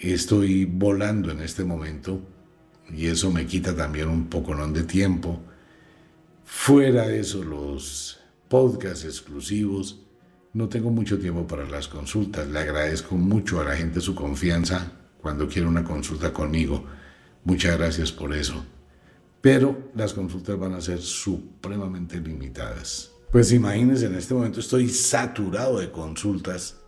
Estoy 0.00 0.66
volando 0.66 1.32
en 1.32 1.40
este 1.40 1.64
momento 1.64 2.22
y 2.90 3.06
eso 3.06 3.30
me 3.30 3.46
quita 3.46 3.74
también 3.74 4.08
un 4.08 4.28
poco 4.28 4.54
de 4.68 4.82
tiempo. 4.84 5.40
Fuera 6.44 7.06
de 7.06 7.20
eso, 7.20 7.44
los 7.44 8.18
podcasts 8.48 9.04
exclusivos, 9.04 10.00
no 10.54 10.68
tengo 10.68 10.90
mucho 10.90 11.18
tiempo 11.18 11.46
para 11.46 11.68
las 11.68 11.88
consultas. 11.88 12.48
Le 12.48 12.58
agradezco 12.58 13.16
mucho 13.16 13.60
a 13.60 13.64
la 13.64 13.76
gente 13.76 14.00
su 14.00 14.14
confianza 14.14 14.92
cuando 15.20 15.46
quiere 15.46 15.68
una 15.68 15.84
consulta 15.84 16.32
conmigo. 16.32 16.84
Muchas 17.44 17.76
gracias 17.76 18.12
por 18.12 18.34
eso. 18.34 18.64
Pero 19.40 19.90
las 19.94 20.14
consultas 20.14 20.58
van 20.58 20.74
a 20.74 20.80
ser 20.80 21.00
supremamente 21.00 22.18
limitadas. 22.18 23.12
Pues 23.30 23.52
imagínense, 23.52 24.06
en 24.06 24.14
este 24.14 24.34
momento 24.34 24.60
estoy 24.60 24.88
saturado 24.88 25.78
de 25.78 25.90
consultas 25.90 26.78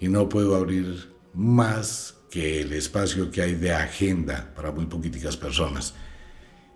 y 0.00 0.08
no 0.08 0.28
puedo 0.28 0.56
abrir 0.56 1.12
más 1.34 2.16
que 2.30 2.60
el 2.60 2.72
espacio 2.72 3.30
que 3.30 3.42
hay 3.42 3.54
de 3.54 3.72
agenda 3.72 4.52
para 4.54 4.72
muy 4.72 4.86
poquitas 4.86 5.36
personas. 5.36 5.94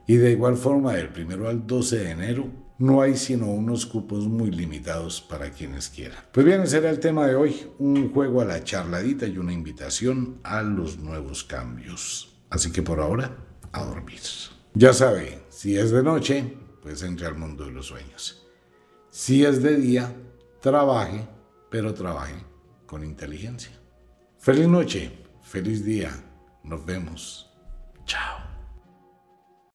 Y 0.06 0.16
de 0.16 0.32
igual 0.32 0.56
forma, 0.56 0.94
del 0.94 1.08
primero 1.10 1.48
al 1.48 1.66
12 1.66 1.98
de 1.98 2.10
enero, 2.10 2.50
no 2.78 3.02
hay 3.02 3.16
sino 3.16 3.46
unos 3.46 3.84
cupos 3.84 4.26
muy 4.26 4.50
limitados 4.50 5.20
para 5.20 5.50
quienes 5.50 5.88
quieran. 5.88 6.24
Pues 6.32 6.46
bien, 6.46 6.62
ese 6.62 6.78
era 6.78 6.90
el 6.90 6.98
tema 6.98 7.26
de 7.26 7.34
hoy, 7.34 7.70
un 7.78 8.12
juego 8.12 8.40
a 8.40 8.46
la 8.46 8.64
charladita 8.64 9.26
y 9.26 9.38
una 9.38 9.52
invitación 9.52 10.40
a 10.42 10.62
los 10.62 10.98
nuevos 10.98 11.44
cambios. 11.44 12.34
Así 12.48 12.72
que 12.72 12.82
por 12.82 13.00
ahora, 13.00 13.36
a 13.72 13.84
dormir. 13.84 14.20
Ya 14.74 14.92
sabe, 14.92 15.42
si 15.50 15.76
es 15.76 15.90
de 15.90 16.02
noche, 16.02 16.56
pues 16.82 17.02
entre 17.02 17.26
al 17.26 17.36
mundo 17.36 17.66
de 17.66 17.72
los 17.72 17.86
sueños. 17.86 18.46
Si 19.10 19.44
es 19.44 19.62
de 19.62 19.76
día, 19.76 20.14
trabaje, 20.60 21.28
pero 21.70 21.92
trabaje 21.92 22.34
con 22.86 23.04
inteligencia. 23.04 23.72
Feliz 24.38 24.68
noche. 24.68 25.19
Feliz 25.50 25.84
día. 25.84 26.12
Nos 26.62 26.84
vemos. 26.86 27.50
Chao. 28.06 28.49